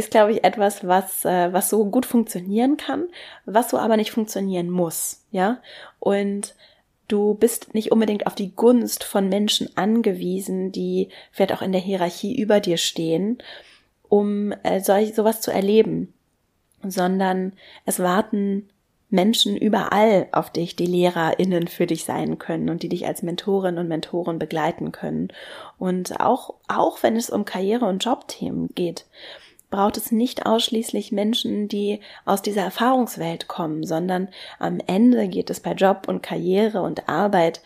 ist, 0.00 0.10
glaube 0.10 0.32
ich, 0.32 0.44
etwas, 0.44 0.86
was, 0.86 1.24
äh, 1.24 1.52
was 1.52 1.70
so 1.70 1.84
gut 1.84 2.06
funktionieren 2.06 2.76
kann, 2.76 3.08
was 3.44 3.70
so 3.70 3.78
aber 3.78 3.96
nicht 3.96 4.10
funktionieren 4.10 4.70
muss, 4.70 5.24
ja. 5.30 5.60
Und 5.98 6.54
du 7.08 7.34
bist 7.34 7.74
nicht 7.74 7.92
unbedingt 7.92 8.26
auf 8.26 8.34
die 8.34 8.54
Gunst 8.54 9.04
von 9.04 9.28
Menschen 9.28 9.76
angewiesen, 9.76 10.72
die 10.72 11.08
vielleicht 11.32 11.52
auch 11.52 11.62
in 11.62 11.72
der 11.72 11.80
Hierarchie 11.80 12.40
über 12.40 12.60
dir 12.60 12.76
stehen, 12.76 13.38
um 14.08 14.52
äh, 14.62 14.80
solch, 14.80 15.14
sowas 15.14 15.40
zu 15.40 15.52
erleben, 15.52 16.12
sondern 16.82 17.52
es 17.84 18.00
warten 18.00 18.68
Menschen 19.10 19.56
überall 19.56 20.28
auf 20.30 20.50
dich, 20.50 20.76
die 20.76 20.86
LehrerInnen 20.86 21.66
für 21.66 21.86
dich 21.86 22.04
sein 22.04 22.38
können 22.38 22.70
und 22.70 22.82
die 22.84 22.88
dich 22.88 23.06
als 23.06 23.22
Mentorin 23.22 23.76
und 23.76 23.88
Mentoren 23.88 24.38
begleiten 24.38 24.92
können. 24.92 25.28
Und 25.78 26.20
auch, 26.20 26.54
auch 26.68 27.02
wenn 27.02 27.16
es 27.16 27.28
um 27.28 27.44
Karriere- 27.44 27.88
und 27.88 28.04
Jobthemen 28.04 28.68
geht, 28.74 29.06
braucht 29.70 29.96
es 29.96 30.12
nicht 30.12 30.46
ausschließlich 30.46 31.12
Menschen, 31.12 31.68
die 31.68 32.00
aus 32.24 32.42
dieser 32.42 32.62
Erfahrungswelt 32.62 33.48
kommen, 33.48 33.84
sondern 33.84 34.28
am 34.58 34.80
Ende 34.86 35.28
geht 35.28 35.50
es 35.50 35.60
bei 35.60 35.72
Job 35.72 36.08
und 36.08 36.22
Karriere 36.22 36.82
und 36.82 37.08
Arbeit 37.08 37.62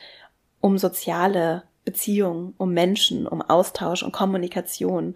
um 0.61 0.79
soziale 0.79 1.65
Beziehungen, 1.85 2.55
um 2.57 2.73
Menschen, 2.73 3.27
um 3.27 3.43
Austausch 3.43 4.03
und 4.03 4.13
Kommunikation. 4.13 5.15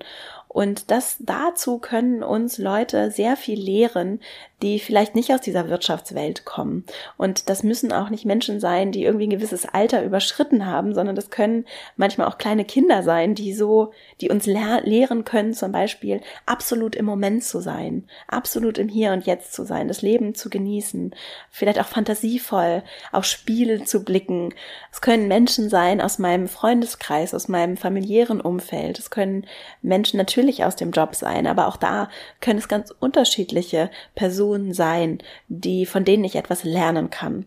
Und 0.48 0.90
das 0.90 1.16
dazu 1.20 1.78
können 1.78 2.22
uns 2.22 2.58
Leute 2.58 3.10
sehr 3.10 3.36
viel 3.36 3.60
lehren, 3.60 4.20
die 4.62 4.80
vielleicht 4.80 5.14
nicht 5.14 5.32
aus 5.32 5.40
dieser 5.40 5.68
Wirtschaftswelt 5.68 6.44
kommen. 6.44 6.84
Und 7.16 7.48
das 7.48 7.62
müssen 7.62 7.92
auch 7.92 8.10
nicht 8.10 8.24
Menschen 8.24 8.58
sein, 8.58 8.90
die 8.90 9.04
irgendwie 9.04 9.28
ein 9.28 9.30
gewisses 9.30 9.66
Alter 9.66 10.04
überschritten 10.04 10.66
haben, 10.66 10.94
sondern 10.94 11.14
das 11.14 11.30
können 11.30 11.64
manchmal 11.96 12.26
auch 12.26 12.38
kleine 12.38 12.64
Kinder 12.64 13.04
sein, 13.04 13.36
die 13.36 13.54
so, 13.54 13.92
die 14.20 14.30
uns 14.30 14.46
lehr 14.46 14.80
lehren 14.82 15.24
können, 15.24 15.54
zum 15.54 15.70
Beispiel 15.70 16.20
absolut 16.44 16.96
im 16.96 17.04
Moment 17.04 17.44
zu 17.44 17.60
sein, 17.60 18.08
absolut 18.26 18.78
im 18.78 18.88
Hier 18.88 19.12
und 19.12 19.26
Jetzt 19.26 19.52
zu 19.52 19.64
sein, 19.64 19.86
das 19.86 20.02
Leben 20.02 20.34
zu 20.34 20.50
genießen, 20.50 21.14
vielleicht 21.50 21.80
auch 21.80 21.86
fantasievoll 21.86 22.82
auf 23.12 23.24
Spiele 23.24 23.84
zu 23.84 24.02
blicken. 24.04 24.54
Es 24.90 25.00
können 25.00 25.28
Menschen 25.28 25.68
sein 25.68 26.00
aus 26.00 26.18
meinem 26.18 26.48
Freundeskreis, 26.48 27.32
aus 27.32 27.46
meinem 27.46 27.76
familiären 27.76 28.40
Umfeld. 28.40 28.98
Es 28.98 29.10
können 29.10 29.46
Menschen 29.82 30.16
natürlich 30.16 30.64
aus 30.64 30.74
dem 30.74 30.90
Job 30.90 31.14
sein, 31.14 31.46
aber 31.46 31.68
auch 31.68 31.76
da 31.76 32.08
können 32.40 32.58
es 32.58 32.66
ganz 32.66 32.92
unterschiedliche 32.98 33.90
Personen 34.16 34.47
Personen 34.48 34.72
sein, 34.72 35.18
die, 35.48 35.84
von 35.84 36.04
denen 36.04 36.24
ich 36.24 36.36
etwas 36.36 36.64
lernen 36.64 37.10
kann. 37.10 37.46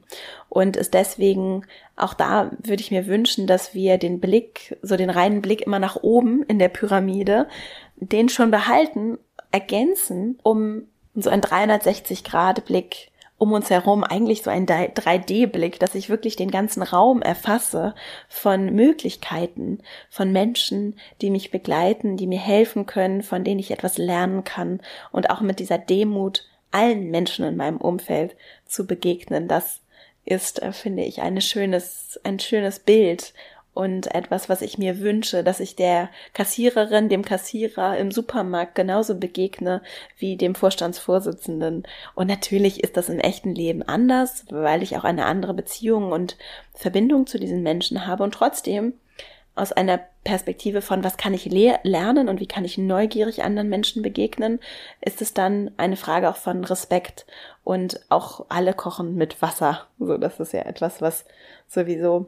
Und 0.50 0.78
es 0.78 0.92
deswegen, 0.92 1.66
auch 1.96 2.14
da 2.14 2.52
würde 2.60 2.82
ich 2.82 2.92
mir 2.92 3.08
wünschen, 3.08 3.48
dass 3.48 3.74
wir 3.74 3.98
den 3.98 4.20
Blick, 4.20 4.78
so 4.82 4.96
den 4.98 5.10
reinen 5.10 5.42
Blick 5.42 5.62
immer 5.62 5.80
nach 5.80 5.98
oben 6.04 6.44
in 6.44 6.60
der 6.60 6.70
Pyramide, 6.70 7.48
den 7.96 8.30
schon 8.30 8.52
behalten, 8.52 9.18
ergänzen, 9.52 10.40
um 10.44 10.84
so 11.16 11.30
ein 11.30 11.42
360-Grad-Blick 11.42 13.12
um 13.38 13.54
uns 13.54 13.72
herum 13.72 14.04
eigentlich 14.04 14.44
so 14.44 14.52
ein 14.52 14.68
3D-Blick, 14.68 15.80
dass 15.80 15.96
ich 15.96 16.12
wirklich 16.12 16.36
den 16.36 16.52
ganzen 16.52 16.84
Raum 16.84 17.24
erfasse 17.24 17.96
von 18.30 18.68
Möglichkeiten, 18.68 19.80
von 20.12 20.32
Menschen, 20.32 20.96
die 21.22 21.32
mich 21.32 21.50
begleiten, 21.50 22.18
die 22.18 22.28
mir 22.28 22.40
helfen 22.40 22.86
können, 22.86 23.24
von 23.24 23.44
denen 23.44 23.60
ich 23.60 23.72
etwas 23.72 23.98
lernen 23.98 24.44
kann 24.44 24.80
und 25.12 25.32
auch 25.32 25.42
mit 25.42 25.58
dieser 25.58 25.80
Demut 25.80 26.51
allen 26.72 27.12
Menschen 27.12 27.46
in 27.46 27.58
meinem 27.58 27.78
Umfeld 27.78 28.36
zu 28.66 28.88
begegnen. 28.88 29.48
Das 29.48 29.82
ist, 30.26 30.62
äh, 30.62 30.72
finde 30.72 31.04
ich, 31.04 31.22
ein 31.22 31.40
schönes, 31.42 32.20
ein 32.24 32.40
schönes 32.40 32.80
Bild 32.80 33.34
und 33.74 34.14
etwas, 34.14 34.50
was 34.50 34.62
ich 34.62 34.78
mir 34.78 35.00
wünsche, 35.00 35.44
dass 35.44 35.62
ich 35.62 35.76
der 35.76 36.10
Kassiererin, 36.34 37.08
dem 37.08 37.24
Kassierer 37.24 37.98
im 37.98 38.12
Supermarkt 38.12 38.76
genauso 38.76 39.16
begegne 39.16 39.82
wie 40.18 40.36
dem 40.36 40.56
Vorstandsvorsitzenden. 40.56 41.84
Und 42.14 42.28
natürlich 42.28 42.84
ist 42.84 42.98
das 42.98 43.08
im 43.08 43.20
echten 43.20 43.56
Leben 43.56 43.82
anders, 43.82 44.46
weil 44.50 44.84
ich 44.84 44.98
auch 44.98 45.06
eine 45.06 45.26
andere 45.26 45.54
Beziehung 45.54 46.12
und 46.12 46.36
Verbindung 46.74 47.28
zu 47.28 47.40
diesen 47.40 47.64
Menschen 47.64 48.06
habe 48.08 48.24
und 48.24 48.34
trotzdem 48.34 48.94
aus 49.56 49.72
einer 49.72 50.00
Perspektive 50.24 50.82
von, 50.82 51.04
was 51.04 51.18
kann 51.18 51.34
ich 51.34 51.46
lernen 51.46 52.30
und 52.30 52.40
wie 52.40 52.48
kann 52.48 52.64
ich 52.64 52.78
neugierig 52.78 53.44
anderen 53.44 53.70
Menschen 53.70 54.02
begegnen, 54.02 54.60
ist 55.02 55.22
es 55.22 55.34
dann 55.34 55.72
eine 55.78 55.98
Frage 55.98 56.30
auch 56.30 56.38
von 56.38 56.64
Respekt 56.64 57.26
und 57.64 58.00
auch 58.10 58.46
alle 58.50 58.74
kochen 58.74 59.16
mit 59.16 59.42
Wasser. 59.42 59.88
So, 60.00 60.18
das 60.18 60.40
ist 60.40 60.54
ja 60.54 60.62
etwas, 60.62 61.02
was 61.02 61.26
sowieso 61.68 62.28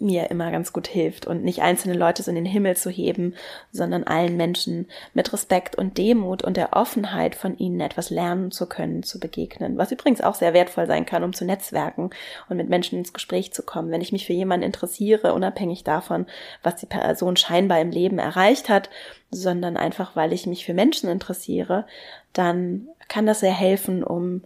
mir 0.00 0.30
immer 0.30 0.50
ganz 0.50 0.72
gut 0.72 0.86
hilft 0.86 1.26
und 1.26 1.42
nicht 1.42 1.62
einzelne 1.62 1.94
Leute 1.94 2.22
so 2.22 2.30
in 2.30 2.34
den 2.34 2.44
Himmel 2.44 2.76
zu 2.76 2.90
heben, 2.90 3.34
sondern 3.72 4.04
allen 4.04 4.36
Menschen 4.36 4.88
mit 5.14 5.32
Respekt 5.32 5.76
und 5.76 5.98
Demut 5.98 6.42
und 6.42 6.56
der 6.56 6.74
Offenheit 6.74 7.34
von 7.34 7.56
ihnen 7.58 7.80
etwas 7.80 8.10
lernen 8.10 8.50
zu 8.50 8.66
können, 8.66 9.02
zu 9.02 9.18
begegnen. 9.18 9.78
Was 9.78 9.92
übrigens 9.92 10.20
auch 10.20 10.34
sehr 10.34 10.54
wertvoll 10.54 10.86
sein 10.86 11.06
kann, 11.06 11.24
um 11.24 11.32
zu 11.32 11.44
netzwerken 11.44 12.10
und 12.48 12.56
mit 12.56 12.68
Menschen 12.68 12.98
ins 12.98 13.12
Gespräch 13.12 13.52
zu 13.52 13.62
kommen. 13.62 13.90
Wenn 13.90 14.02
ich 14.02 14.12
mich 14.12 14.26
für 14.26 14.32
jemanden 14.32 14.66
interessiere, 14.66 15.32
unabhängig 15.32 15.84
davon, 15.84 16.26
was 16.62 16.76
die 16.76 16.86
Person 16.86 17.36
scheinbar 17.36 17.80
im 17.80 17.90
Leben 17.90 18.18
erreicht 18.18 18.68
hat, 18.68 18.90
sondern 19.30 19.76
einfach, 19.76 20.16
weil 20.16 20.32
ich 20.32 20.46
mich 20.46 20.64
für 20.64 20.74
Menschen 20.74 21.08
interessiere, 21.08 21.86
dann 22.32 22.88
kann 23.08 23.26
das 23.26 23.40
sehr 23.40 23.54
helfen, 23.54 24.04
um 24.04 24.42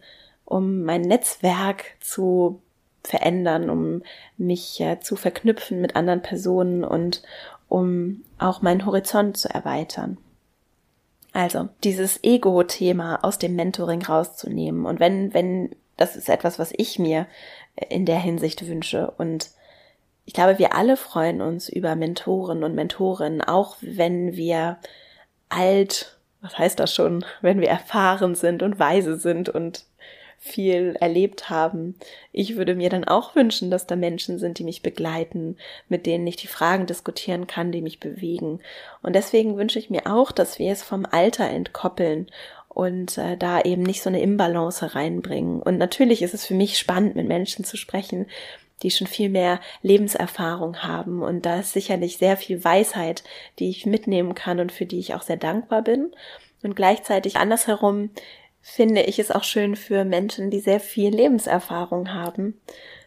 um 0.50 0.82
mein 0.82 1.02
Netzwerk 1.02 1.84
zu 2.00 2.60
verändern, 3.02 3.70
um 3.70 4.02
mich 4.36 4.80
äh, 4.80 5.00
zu 5.00 5.16
verknüpfen 5.16 5.80
mit 5.80 5.96
anderen 5.96 6.22
Personen 6.22 6.84
und 6.84 7.22
um 7.68 8.22
auch 8.38 8.62
meinen 8.62 8.84
Horizont 8.84 9.36
zu 9.36 9.48
erweitern. 9.48 10.18
Also, 11.32 11.68
dieses 11.84 12.22
Ego-Thema 12.24 13.20
aus 13.22 13.38
dem 13.38 13.54
Mentoring 13.54 14.02
rauszunehmen. 14.02 14.84
Und 14.84 14.98
wenn, 14.98 15.32
wenn, 15.32 15.70
das 15.96 16.16
ist 16.16 16.28
etwas, 16.28 16.58
was 16.58 16.72
ich 16.76 16.98
mir 16.98 17.26
in 17.88 18.04
der 18.04 18.18
Hinsicht 18.18 18.66
wünsche. 18.66 19.12
Und 19.16 19.50
ich 20.24 20.34
glaube, 20.34 20.58
wir 20.58 20.74
alle 20.74 20.96
freuen 20.96 21.40
uns 21.40 21.68
über 21.68 21.94
Mentoren 21.94 22.64
und 22.64 22.74
Mentorinnen, 22.74 23.42
auch 23.42 23.76
wenn 23.80 24.36
wir 24.36 24.78
alt, 25.48 26.18
was 26.40 26.58
heißt 26.58 26.80
das 26.80 26.94
schon, 26.94 27.24
wenn 27.40 27.60
wir 27.60 27.68
erfahren 27.68 28.34
sind 28.34 28.62
und 28.62 28.78
weise 28.78 29.16
sind 29.16 29.48
und 29.48 29.84
viel 30.42 30.96
erlebt 30.98 31.50
haben. 31.50 31.94
Ich 32.32 32.56
würde 32.56 32.74
mir 32.74 32.88
dann 32.88 33.04
auch 33.04 33.36
wünschen, 33.36 33.70
dass 33.70 33.86
da 33.86 33.94
Menschen 33.94 34.38
sind, 34.38 34.58
die 34.58 34.64
mich 34.64 34.80
begleiten, 34.80 35.58
mit 35.90 36.06
denen 36.06 36.26
ich 36.26 36.36
die 36.36 36.46
Fragen 36.46 36.86
diskutieren 36.86 37.46
kann, 37.46 37.72
die 37.72 37.82
mich 37.82 38.00
bewegen. 38.00 38.60
Und 39.02 39.14
deswegen 39.14 39.58
wünsche 39.58 39.78
ich 39.78 39.90
mir 39.90 40.06
auch, 40.06 40.32
dass 40.32 40.58
wir 40.58 40.72
es 40.72 40.82
vom 40.82 41.04
Alter 41.04 41.46
entkoppeln 41.48 42.26
und 42.70 43.18
äh, 43.18 43.36
da 43.36 43.60
eben 43.60 43.82
nicht 43.82 44.00
so 44.00 44.08
eine 44.08 44.22
Imbalance 44.22 44.94
reinbringen. 44.94 45.60
Und 45.60 45.76
natürlich 45.76 46.22
ist 46.22 46.32
es 46.32 46.46
für 46.46 46.54
mich 46.54 46.78
spannend, 46.78 47.16
mit 47.16 47.28
Menschen 47.28 47.66
zu 47.66 47.76
sprechen, 47.76 48.26
die 48.82 48.90
schon 48.90 49.08
viel 49.08 49.28
mehr 49.28 49.60
Lebenserfahrung 49.82 50.78
haben. 50.78 51.22
Und 51.22 51.44
da 51.44 51.60
ist 51.60 51.74
sicherlich 51.74 52.16
sehr 52.16 52.38
viel 52.38 52.64
Weisheit, 52.64 53.24
die 53.58 53.68
ich 53.68 53.84
mitnehmen 53.84 54.34
kann 54.34 54.58
und 54.58 54.72
für 54.72 54.86
die 54.86 55.00
ich 55.00 55.12
auch 55.12 55.22
sehr 55.22 55.36
dankbar 55.36 55.82
bin. 55.82 56.12
Und 56.62 56.76
gleichzeitig 56.76 57.36
andersherum 57.36 58.08
finde 58.60 59.02
ich 59.02 59.18
es 59.18 59.30
auch 59.30 59.44
schön 59.44 59.76
für 59.76 60.04
Menschen, 60.04 60.50
die 60.50 60.60
sehr 60.60 60.80
viel 60.80 61.14
Lebenserfahrung 61.14 62.12
haben, 62.12 62.60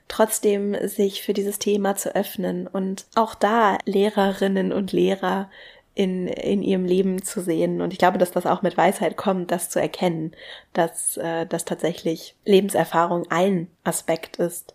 trotzdem 0.07 0.75
sich 0.88 1.22
für 1.22 1.33
dieses 1.33 1.60
Thema 1.60 1.95
zu 1.95 2.15
öffnen 2.15 2.67
und 2.67 3.05
auch 3.15 3.36
da 3.36 3.77
Lehrerinnen 3.86 4.72
und 4.72 4.91
Lehrer 4.91 5.50
in, 5.95 6.27
in 6.27 6.63
ihrem 6.63 6.86
Leben 6.86 7.22
zu 7.22 7.41
sehen. 7.41 7.81
Und 7.81 7.93
ich 7.93 8.00
glaube, 8.00 8.17
dass 8.17 8.31
das 8.31 8.48
auch 8.48 8.63
mit 8.63 8.77
Weisheit 8.77 9.15
kommt, 9.15 9.51
das 9.51 9.69
zu 9.69 9.79
erkennen, 9.79 10.33
dass, 10.74 11.17
äh, 11.17 11.45
dass 11.45 11.65
tatsächlich 11.65 12.36
Lebenserfahrung 12.45 13.25
ein 13.29 13.67
Aspekt 13.83 14.38
ist 14.38 14.74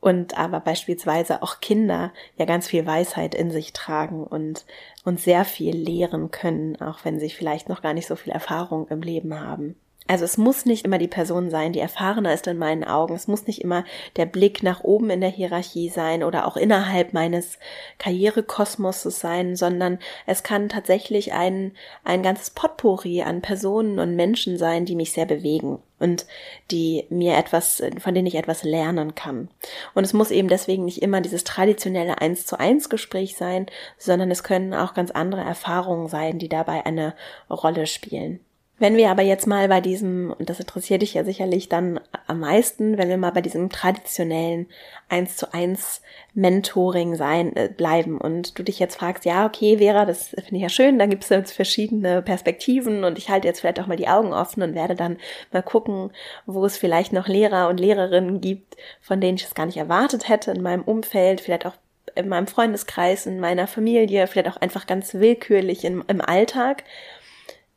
und 0.00 0.38
aber 0.38 0.60
beispielsweise 0.60 1.42
auch 1.42 1.60
Kinder 1.60 2.12
ja 2.38 2.46
ganz 2.46 2.68
viel 2.68 2.86
Weisheit 2.86 3.34
in 3.34 3.50
sich 3.50 3.72
tragen 3.72 4.24
und 4.24 4.64
und 5.04 5.20
sehr 5.20 5.44
viel 5.44 5.76
lehren 5.76 6.30
können, 6.30 6.80
auch 6.80 7.04
wenn 7.04 7.20
sie 7.20 7.30
vielleicht 7.30 7.68
noch 7.68 7.82
gar 7.82 7.94
nicht 7.94 8.06
so 8.06 8.16
viel 8.16 8.32
Erfahrung 8.32 8.88
im 8.88 9.02
Leben 9.02 9.38
haben. 9.38 9.76
Also 10.06 10.26
es 10.26 10.36
muss 10.36 10.66
nicht 10.66 10.84
immer 10.84 10.98
die 10.98 11.08
Person 11.08 11.48
sein, 11.48 11.72
die 11.72 11.78
erfahrener 11.80 12.34
ist 12.34 12.46
in 12.46 12.58
meinen 12.58 12.84
Augen. 12.84 13.14
Es 13.14 13.26
muss 13.26 13.46
nicht 13.46 13.62
immer 13.62 13.84
der 14.16 14.26
Blick 14.26 14.62
nach 14.62 14.84
oben 14.84 15.08
in 15.08 15.22
der 15.22 15.30
Hierarchie 15.30 15.88
sein 15.88 16.22
oder 16.22 16.46
auch 16.46 16.58
innerhalb 16.58 17.14
meines 17.14 17.58
Karrierekosmoses 17.98 19.18
sein, 19.18 19.56
sondern 19.56 19.98
es 20.26 20.42
kann 20.42 20.68
tatsächlich 20.68 21.32
ein, 21.32 21.72
ein 22.04 22.22
ganzes 22.22 22.50
Potpourri 22.50 23.22
an 23.22 23.40
Personen 23.40 23.98
und 23.98 24.14
Menschen 24.14 24.58
sein, 24.58 24.84
die 24.84 24.94
mich 24.94 25.12
sehr 25.12 25.24
bewegen 25.24 25.78
und 25.98 26.26
die 26.70 27.06
mir 27.08 27.38
etwas, 27.38 27.82
von 27.98 28.14
denen 28.14 28.26
ich 28.26 28.34
etwas 28.34 28.62
lernen 28.62 29.14
kann. 29.14 29.48
Und 29.94 30.04
es 30.04 30.12
muss 30.12 30.30
eben 30.30 30.48
deswegen 30.48 30.84
nicht 30.84 31.00
immer 31.00 31.22
dieses 31.22 31.44
traditionelle 31.44 32.20
eins 32.20 32.44
zu 32.44 32.60
eins 32.60 32.90
Gespräch 32.90 33.36
sein, 33.36 33.68
sondern 33.96 34.30
es 34.30 34.42
können 34.42 34.74
auch 34.74 34.92
ganz 34.92 35.10
andere 35.10 35.40
Erfahrungen 35.40 36.08
sein, 36.08 36.38
die 36.38 36.50
dabei 36.50 36.84
eine 36.84 37.14
Rolle 37.48 37.86
spielen. 37.86 38.40
Wenn 38.76 38.96
wir 38.96 39.08
aber 39.10 39.22
jetzt 39.22 39.46
mal 39.46 39.68
bei 39.68 39.80
diesem, 39.80 40.34
und 40.36 40.50
das 40.50 40.58
interessiert 40.58 41.02
dich 41.02 41.14
ja 41.14 41.22
sicherlich 41.22 41.68
dann 41.68 42.00
am 42.26 42.40
meisten, 42.40 42.98
wenn 42.98 43.08
wir 43.08 43.16
mal 43.16 43.30
bei 43.30 43.40
diesem 43.40 43.70
traditionellen 43.70 44.66
1 45.08 45.36
zu 45.36 45.54
1 45.54 46.02
Mentoring 46.34 47.14
sein, 47.14 47.54
äh, 47.54 47.68
bleiben 47.68 48.18
und 48.18 48.58
du 48.58 48.64
dich 48.64 48.80
jetzt 48.80 48.96
fragst, 48.96 49.24
ja, 49.24 49.46
okay, 49.46 49.78
Vera, 49.78 50.04
das 50.06 50.30
finde 50.30 50.56
ich 50.56 50.62
ja 50.62 50.68
schön, 50.68 50.98
da 50.98 51.06
gibt 51.06 51.22
es 51.22 51.28
jetzt 51.28 51.52
verschiedene 51.52 52.20
Perspektiven 52.20 53.04
und 53.04 53.16
ich 53.16 53.28
halte 53.28 53.46
jetzt 53.46 53.60
vielleicht 53.60 53.78
auch 53.78 53.86
mal 53.86 53.96
die 53.96 54.08
Augen 54.08 54.32
offen 54.32 54.64
und 54.64 54.74
werde 54.74 54.96
dann 54.96 55.18
mal 55.52 55.62
gucken, 55.62 56.10
wo 56.44 56.64
es 56.64 56.76
vielleicht 56.76 57.12
noch 57.12 57.28
Lehrer 57.28 57.68
und 57.68 57.78
Lehrerinnen 57.78 58.40
gibt, 58.40 58.76
von 59.00 59.20
denen 59.20 59.36
ich 59.36 59.44
es 59.44 59.54
gar 59.54 59.66
nicht 59.66 59.76
erwartet 59.76 60.28
hätte 60.28 60.50
in 60.50 60.62
meinem 60.62 60.82
Umfeld, 60.82 61.40
vielleicht 61.40 61.64
auch 61.64 61.74
in 62.16 62.28
meinem 62.28 62.46
Freundeskreis, 62.46 63.26
in 63.26 63.40
meiner 63.40 63.66
Familie, 63.66 64.26
vielleicht 64.26 64.48
auch 64.48 64.60
einfach 64.60 64.86
ganz 64.86 65.14
willkürlich 65.14 65.84
im, 65.84 66.04
im 66.06 66.20
Alltag 66.20 66.84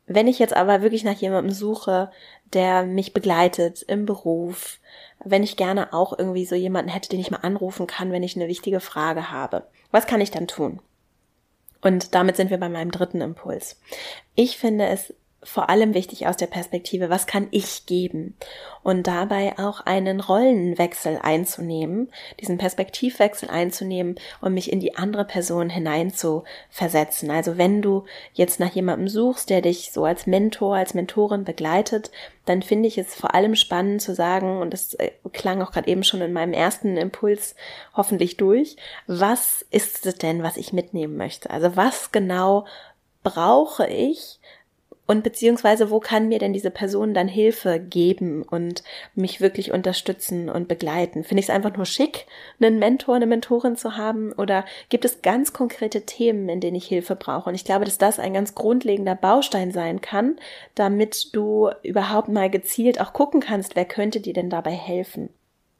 wenn 0.08 0.26
ich 0.26 0.38
jetzt 0.38 0.56
aber 0.56 0.82
wirklich 0.82 1.04
nach 1.04 1.14
jemandem 1.14 1.52
suche, 1.52 2.10
der 2.52 2.84
mich 2.84 3.12
begleitet 3.12 3.82
im 3.82 4.06
Beruf, 4.06 4.78
wenn 5.22 5.42
ich 5.42 5.56
gerne 5.56 5.92
auch 5.92 6.18
irgendwie 6.18 6.46
so 6.46 6.54
jemanden 6.54 6.90
hätte, 6.90 7.10
den 7.10 7.20
ich 7.20 7.30
mal 7.30 7.38
anrufen 7.42 7.86
kann, 7.86 8.10
wenn 8.10 8.22
ich 8.22 8.34
eine 8.34 8.48
wichtige 8.48 8.80
Frage 8.80 9.30
habe, 9.30 9.64
was 9.90 10.06
kann 10.06 10.20
ich 10.20 10.30
dann 10.30 10.48
tun? 10.48 10.80
Und 11.80 12.14
damit 12.14 12.36
sind 12.36 12.50
wir 12.50 12.58
bei 12.58 12.68
meinem 12.68 12.90
dritten 12.90 13.20
Impuls. 13.20 13.80
Ich 14.34 14.58
finde 14.58 14.86
es 14.86 15.14
vor 15.42 15.70
allem 15.70 15.94
wichtig 15.94 16.26
aus 16.26 16.36
der 16.36 16.48
Perspektive, 16.48 17.10
was 17.10 17.26
kann 17.26 17.46
ich 17.52 17.86
geben? 17.86 18.36
Und 18.82 19.06
dabei 19.06 19.56
auch 19.58 19.80
einen 19.80 20.18
Rollenwechsel 20.18 21.20
einzunehmen, 21.22 22.10
diesen 22.40 22.58
Perspektivwechsel 22.58 23.48
einzunehmen 23.48 24.16
und 24.40 24.54
mich 24.54 24.72
in 24.72 24.80
die 24.80 24.96
andere 24.96 25.24
Person 25.24 25.70
hinein 25.70 26.12
zu 26.12 26.42
versetzen. 26.70 27.30
Also 27.30 27.56
wenn 27.56 27.82
du 27.82 28.04
jetzt 28.32 28.58
nach 28.58 28.72
jemandem 28.72 29.08
suchst, 29.08 29.48
der 29.50 29.62
dich 29.62 29.92
so 29.92 30.04
als 30.04 30.26
Mentor, 30.26 30.74
als 30.74 30.94
Mentorin 30.94 31.44
begleitet, 31.44 32.10
dann 32.44 32.62
finde 32.62 32.88
ich 32.88 32.98
es 32.98 33.14
vor 33.14 33.34
allem 33.34 33.54
spannend 33.54 34.02
zu 34.02 34.14
sagen, 34.14 34.60
und 34.60 34.72
das 34.72 34.94
äh, 34.94 35.12
klang 35.32 35.62
auch 35.62 35.70
gerade 35.70 35.88
eben 35.88 36.02
schon 36.02 36.20
in 36.20 36.32
meinem 36.32 36.52
ersten 36.52 36.96
Impuls 36.96 37.54
hoffentlich 37.94 38.38
durch, 38.38 38.76
was 39.06 39.64
ist 39.70 40.04
es 40.06 40.16
denn, 40.16 40.42
was 40.42 40.56
ich 40.56 40.72
mitnehmen 40.72 41.16
möchte? 41.16 41.50
Also 41.50 41.76
was 41.76 42.10
genau 42.10 42.66
brauche 43.22 43.86
ich, 43.86 44.40
und 45.10 45.24
beziehungsweise, 45.24 45.90
wo 45.90 46.00
kann 46.00 46.28
mir 46.28 46.38
denn 46.38 46.52
diese 46.52 46.70
Person 46.70 47.14
dann 47.14 47.28
Hilfe 47.28 47.80
geben 47.80 48.42
und 48.42 48.82
mich 49.14 49.40
wirklich 49.40 49.72
unterstützen 49.72 50.50
und 50.50 50.68
begleiten? 50.68 51.24
Finde 51.24 51.40
ich 51.40 51.46
es 51.48 51.54
einfach 51.54 51.74
nur 51.74 51.86
schick, 51.86 52.26
einen 52.60 52.78
Mentor, 52.78 53.14
eine 53.14 53.24
Mentorin 53.24 53.74
zu 53.74 53.96
haben? 53.96 54.34
Oder 54.34 54.66
gibt 54.90 55.06
es 55.06 55.22
ganz 55.22 55.54
konkrete 55.54 56.02
Themen, 56.02 56.50
in 56.50 56.60
denen 56.60 56.76
ich 56.76 56.86
Hilfe 56.86 57.16
brauche? 57.16 57.48
Und 57.48 57.54
ich 57.54 57.64
glaube, 57.64 57.86
dass 57.86 57.96
das 57.96 58.18
ein 58.18 58.34
ganz 58.34 58.54
grundlegender 58.54 59.14
Baustein 59.14 59.72
sein 59.72 60.02
kann, 60.02 60.36
damit 60.74 61.34
du 61.34 61.70
überhaupt 61.82 62.28
mal 62.28 62.50
gezielt 62.50 63.00
auch 63.00 63.14
gucken 63.14 63.40
kannst, 63.40 63.76
wer 63.76 63.86
könnte 63.86 64.20
dir 64.20 64.34
denn 64.34 64.50
dabei 64.50 64.72
helfen? 64.72 65.30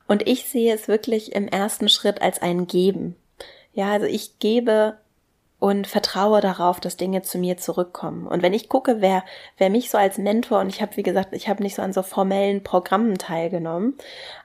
Und 0.06 0.26
ich 0.26 0.44
sehe 0.44 0.74
es 0.74 0.88
wirklich 0.88 1.34
im 1.34 1.48
ersten 1.48 1.90
Schritt 1.90 2.22
als 2.22 2.40
ein 2.40 2.66
Geben. 2.66 3.14
Ja, 3.74 3.92
also 3.92 4.06
ich 4.06 4.38
gebe 4.38 4.96
und 5.58 5.86
vertraue 5.86 6.40
darauf, 6.40 6.78
dass 6.80 6.96
Dinge 6.96 7.22
zu 7.22 7.38
mir 7.38 7.56
zurückkommen. 7.56 8.26
Und 8.26 8.42
wenn 8.42 8.54
ich 8.54 8.68
gucke, 8.68 9.00
wer, 9.00 9.24
wer 9.56 9.70
mich 9.70 9.90
so 9.90 9.98
als 9.98 10.18
Mentor, 10.18 10.60
und 10.60 10.68
ich 10.68 10.80
habe, 10.80 10.96
wie 10.96 11.02
gesagt, 11.02 11.30
ich 11.32 11.48
habe 11.48 11.62
nicht 11.62 11.74
so 11.74 11.82
an 11.82 11.92
so 11.92 12.02
formellen 12.02 12.62
Programmen 12.62 13.18
teilgenommen, 13.18 13.96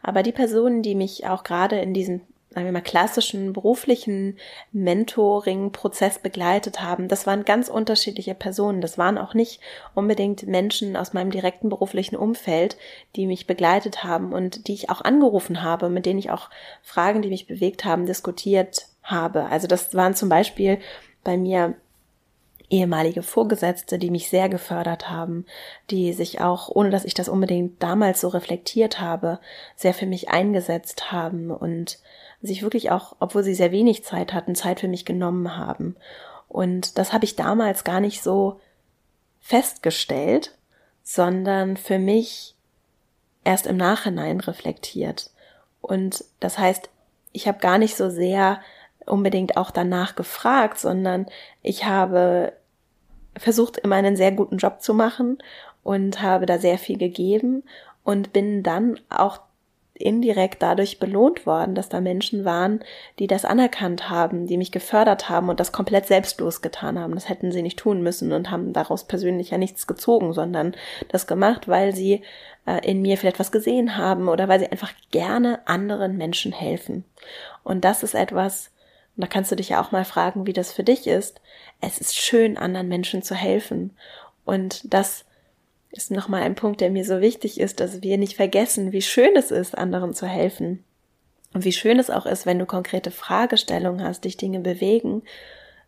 aber 0.01 0.23
die 0.23 0.31
Personen, 0.31 0.81
die 0.81 0.95
mich 0.95 1.27
auch 1.27 1.43
gerade 1.43 1.79
in 1.79 1.93
diesem 1.93 2.21
sagen 2.53 2.65
wir 2.65 2.71
mal, 2.71 2.81
klassischen 2.81 3.51
beruflichen 3.51 4.37
Mentoring-Prozess 4.71 6.19
begleitet 6.19 6.81
haben, 6.81 7.07
das 7.07 7.25
waren 7.25 7.45
ganz 7.45 7.67
unterschiedliche 7.67 8.35
Personen. 8.35 8.79
Das 8.79 8.97
waren 8.97 9.17
auch 9.17 9.33
nicht 9.33 9.59
unbedingt 9.95 10.45
Menschen 10.45 10.95
aus 10.95 11.13
meinem 11.13 11.31
direkten 11.31 11.69
beruflichen 11.69 12.15
Umfeld, 12.15 12.77
die 13.15 13.25
mich 13.25 13.47
begleitet 13.47 14.03
haben 14.03 14.33
und 14.33 14.67
die 14.67 14.73
ich 14.73 14.89
auch 14.89 15.01
angerufen 15.01 15.63
habe, 15.63 15.89
mit 15.89 16.05
denen 16.05 16.19
ich 16.19 16.29
auch 16.29 16.49
Fragen, 16.83 17.21
die 17.21 17.29
mich 17.29 17.47
bewegt 17.47 17.85
haben, 17.85 18.05
diskutiert 18.05 18.85
habe. 19.03 19.45
Also 19.45 19.67
das 19.67 19.93
waren 19.93 20.15
zum 20.15 20.29
Beispiel 20.29 20.79
bei 21.23 21.37
mir 21.37 21.75
ehemalige 22.69 23.21
Vorgesetzte, 23.21 23.99
die 23.99 24.09
mich 24.09 24.29
sehr 24.29 24.49
gefördert 24.49 25.09
haben, 25.09 25.45
die 25.91 26.11
sich 26.13 26.41
auch, 26.41 26.69
ohne 26.69 26.89
dass 26.89 27.05
ich 27.05 27.13
das 27.13 27.29
unbedingt 27.29 27.81
damals 27.83 28.21
so 28.21 28.29
reflektiert 28.29 28.99
habe, 28.99 29.39
sehr 29.75 29.93
für 29.93 30.07
mich 30.07 30.29
eingesetzt 30.29 31.11
haben 31.11 31.51
und 31.51 31.99
sich 32.41 32.63
wirklich 32.63 32.91
auch, 32.91 33.15
obwohl 33.19 33.43
sie 33.43 33.53
sehr 33.53 33.71
wenig 33.71 34.03
Zeit 34.03 34.33
hatten, 34.33 34.55
Zeit 34.55 34.79
für 34.79 34.87
mich 34.87 35.05
genommen 35.05 35.55
haben. 35.55 35.95
Und 36.47 36.97
das 36.97 37.13
habe 37.13 37.25
ich 37.25 37.35
damals 37.35 37.83
gar 37.83 37.99
nicht 37.99 38.23
so 38.23 38.59
festgestellt, 39.39 40.57
sondern 41.03 41.77
für 41.77 41.99
mich 41.99 42.55
erst 43.43 43.67
im 43.67 43.77
Nachhinein 43.77 44.39
reflektiert. 44.39 45.29
Und 45.81 46.25
das 46.39 46.57
heißt, 46.57 46.89
ich 47.33 47.47
habe 47.47 47.59
gar 47.59 47.77
nicht 47.77 47.95
so 47.95 48.09
sehr 48.09 48.61
unbedingt 49.05 49.57
auch 49.57 49.71
danach 49.71 50.15
gefragt, 50.15 50.79
sondern 50.79 51.27
ich 51.61 51.85
habe 51.85 52.53
versucht, 53.37 53.77
immer 53.77 53.95
einen 53.95 54.15
sehr 54.15 54.31
guten 54.31 54.57
Job 54.57 54.81
zu 54.81 54.93
machen 54.93 55.37
und 55.83 56.21
habe 56.21 56.45
da 56.45 56.57
sehr 56.57 56.77
viel 56.77 56.97
gegeben 56.97 57.63
und 58.03 58.33
bin 58.33 58.63
dann 58.63 58.99
auch 59.09 59.39
indirekt 59.95 60.61
dadurch 60.63 60.99
belohnt 60.99 61.45
worden, 61.45 61.75
dass 61.75 61.87
da 61.87 62.01
Menschen 62.01 62.45
waren, 62.45 62.83
die 63.19 63.27
das 63.27 63.45
anerkannt 63.45 64.09
haben, 64.09 64.47
die 64.47 64.57
mich 64.57 64.71
gefördert 64.71 65.29
haben 65.29 65.49
und 65.49 65.59
das 65.59 65.71
komplett 65.71 66.07
selbstlos 66.07 66.61
getan 66.61 66.97
haben. 66.99 67.13
Das 67.13 67.29
hätten 67.29 67.51
sie 67.51 67.61
nicht 67.61 67.77
tun 67.77 68.01
müssen 68.01 68.31
und 68.31 68.49
haben 68.49 68.73
daraus 68.73 69.05
persönlich 69.05 69.51
ja 69.51 69.57
nichts 69.57 69.85
gezogen, 69.85 70.33
sondern 70.33 70.75
das 71.09 71.27
gemacht, 71.27 71.67
weil 71.67 71.95
sie 71.95 72.23
äh, 72.65 72.85
in 72.89 73.01
mir 73.01 73.17
vielleicht 73.17 73.39
was 73.39 73.51
gesehen 73.51 73.95
haben 73.95 74.29
oder 74.29 74.47
weil 74.47 74.59
sie 74.59 74.71
einfach 74.71 74.91
gerne 75.11 75.59
anderen 75.65 76.17
Menschen 76.17 76.51
helfen. 76.51 77.05
Und 77.63 77.85
das 77.85 78.01
ist 78.01 78.15
etwas, 78.15 78.71
und 79.15 79.21
da 79.23 79.27
kannst 79.27 79.51
du 79.51 79.55
dich 79.55 79.69
ja 79.69 79.81
auch 79.81 79.91
mal 79.91 80.05
fragen, 80.05 80.47
wie 80.47 80.53
das 80.53 80.71
für 80.71 80.83
dich 80.83 81.05
ist. 81.05 81.39
Es 81.81 81.99
ist 81.99 82.15
schön, 82.15 82.57
anderen 82.57 82.87
Menschen 82.87 83.21
zu 83.21 83.35
helfen. 83.35 83.95
Und 84.43 84.81
das 84.91 85.25
ist 85.91 86.09
nochmal 86.09 86.41
ein 86.41 86.55
Punkt, 86.55 86.81
der 86.81 86.89
mir 86.89 87.05
so 87.05 87.21
wichtig 87.21 87.59
ist, 87.59 87.79
dass 87.79 88.01
wir 88.01 88.17
nicht 88.17 88.35
vergessen, 88.35 88.91
wie 88.91 89.03
schön 89.03 89.35
es 89.35 89.51
ist, 89.51 89.77
anderen 89.77 90.13
zu 90.15 90.25
helfen. 90.25 90.83
Und 91.53 91.63
wie 91.63 91.71
schön 91.71 91.99
es 91.99 92.09
auch 92.09 92.25
ist, 92.25 92.47
wenn 92.47 92.57
du 92.57 92.65
konkrete 92.65 93.11
Fragestellungen 93.11 94.03
hast, 94.03 94.23
dich 94.23 94.37
Dinge 94.37 94.59
bewegen, 94.59 95.21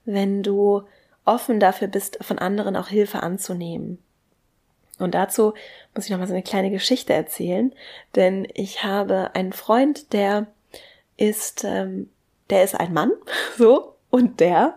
wenn 0.06 0.44
du 0.44 0.84
offen 1.26 1.60
dafür 1.60 1.88
bist, 1.88 2.20
von 2.22 2.38
anderen 2.38 2.76
auch 2.76 2.90
Hilfe 2.90 3.24
anzunehmen. 3.24 3.98
Und 5.00 5.16
dazu 5.16 5.56
muss 5.96 6.06
ich 6.06 6.12
nochmal 6.12 6.28
so 6.28 6.34
eine 6.34 6.44
kleine 6.44 6.70
Geschichte 6.70 7.14
erzählen, 7.14 7.74
denn 8.14 8.48
ich 8.54 8.84
habe 8.84 9.32
einen 9.34 9.52
Freund, 9.52 10.14
der 10.14 10.46
ist 11.18 11.64
ähm, 11.64 12.10
der 12.50 12.64
ist 12.64 12.80
ein 12.80 12.94
Mann, 12.94 13.12
so, 13.58 13.96
und 14.10 14.40
der 14.40 14.76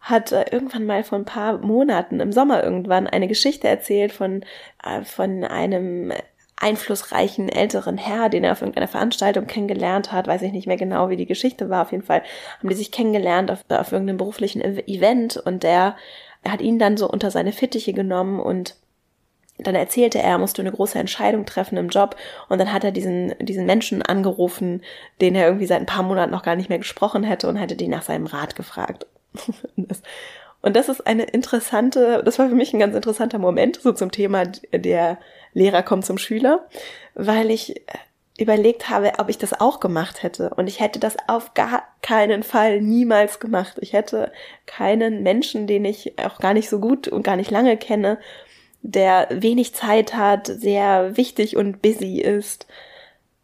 hat 0.00 0.32
äh, 0.32 0.44
irgendwann 0.50 0.86
mal 0.86 1.02
vor 1.02 1.18
ein 1.18 1.24
paar 1.24 1.58
Monaten 1.58 2.20
im 2.20 2.32
Sommer 2.32 2.62
irgendwann 2.62 3.06
eine 3.06 3.26
Geschichte 3.26 3.68
erzählt 3.68 4.12
von, 4.12 4.44
äh, 4.82 5.02
von 5.02 5.44
einem 5.44 6.12
einflussreichen 6.56 7.48
älteren 7.48 7.98
Herr, 7.98 8.28
den 8.28 8.44
er 8.44 8.52
auf 8.52 8.60
irgendeiner 8.60 8.88
Veranstaltung 8.88 9.46
kennengelernt 9.46 10.12
hat, 10.12 10.26
weiß 10.26 10.42
ich 10.42 10.52
nicht 10.52 10.66
mehr 10.66 10.76
genau, 10.76 11.08
wie 11.08 11.16
die 11.16 11.26
Geschichte 11.26 11.68
war. 11.68 11.82
Auf 11.82 11.92
jeden 11.92 12.04
Fall 12.04 12.22
haben 12.58 12.68
die 12.68 12.74
sich 12.74 12.92
kennengelernt 12.92 13.50
auf, 13.50 13.64
auf 13.68 13.92
irgendeinem 13.92 14.18
beruflichen 14.18 14.62
Event 14.62 15.36
und 15.36 15.62
der 15.62 15.96
hat 16.48 16.60
ihn 16.60 16.78
dann 16.78 16.96
so 16.96 17.08
unter 17.08 17.30
seine 17.30 17.52
Fittiche 17.52 17.92
genommen 17.92 18.40
und 18.40 18.76
dann 19.58 19.74
erzählte 19.74 20.18
er, 20.18 20.30
er 20.30 20.38
musste 20.38 20.62
eine 20.62 20.72
große 20.72 20.98
Entscheidung 20.98 21.46
treffen 21.46 21.76
im 21.76 21.88
Job 21.88 22.16
und 22.48 22.58
dann 22.58 22.72
hat 22.72 22.82
er 22.84 22.90
diesen, 22.90 23.34
diesen 23.38 23.66
Menschen 23.66 24.02
angerufen, 24.02 24.82
den 25.20 25.34
er 25.34 25.46
irgendwie 25.46 25.66
seit 25.66 25.80
ein 25.80 25.86
paar 25.86 26.02
Monaten 26.02 26.32
noch 26.32 26.42
gar 26.42 26.56
nicht 26.56 26.68
mehr 26.68 26.78
gesprochen 26.78 27.22
hätte 27.22 27.48
und 27.48 27.56
hätte 27.56 27.76
den 27.76 27.90
nach 27.90 28.02
seinem 28.02 28.26
Rat 28.26 28.56
gefragt. 28.56 29.06
und 30.62 30.76
das 30.76 30.88
ist 30.88 31.06
eine 31.06 31.24
interessante, 31.24 32.22
das 32.24 32.38
war 32.38 32.48
für 32.48 32.54
mich 32.54 32.72
ein 32.72 32.80
ganz 32.80 32.96
interessanter 32.96 33.38
Moment, 33.38 33.80
so 33.80 33.92
zum 33.92 34.10
Thema 34.10 34.44
der 34.72 35.18
Lehrer 35.52 35.84
kommt 35.84 36.04
zum 36.04 36.18
Schüler, 36.18 36.66
weil 37.14 37.50
ich 37.50 37.80
überlegt 38.36 38.90
habe, 38.90 39.12
ob 39.18 39.28
ich 39.28 39.38
das 39.38 39.60
auch 39.60 39.78
gemacht 39.78 40.24
hätte. 40.24 40.50
Und 40.50 40.66
ich 40.66 40.80
hätte 40.80 40.98
das 40.98 41.16
auf 41.28 41.54
gar 41.54 41.84
keinen 42.02 42.42
Fall 42.42 42.80
niemals 42.80 43.38
gemacht. 43.38 43.76
Ich 43.80 43.92
hätte 43.92 44.32
keinen 44.66 45.22
Menschen, 45.22 45.68
den 45.68 45.84
ich 45.84 46.18
auch 46.18 46.40
gar 46.40 46.54
nicht 46.54 46.68
so 46.68 46.80
gut 46.80 47.06
und 47.06 47.22
gar 47.22 47.36
nicht 47.36 47.52
lange 47.52 47.76
kenne, 47.76 48.18
der 48.84 49.28
wenig 49.30 49.74
Zeit 49.74 50.14
hat, 50.14 50.46
sehr 50.46 51.16
wichtig 51.16 51.56
und 51.56 51.80
busy 51.80 52.20
ist, 52.20 52.66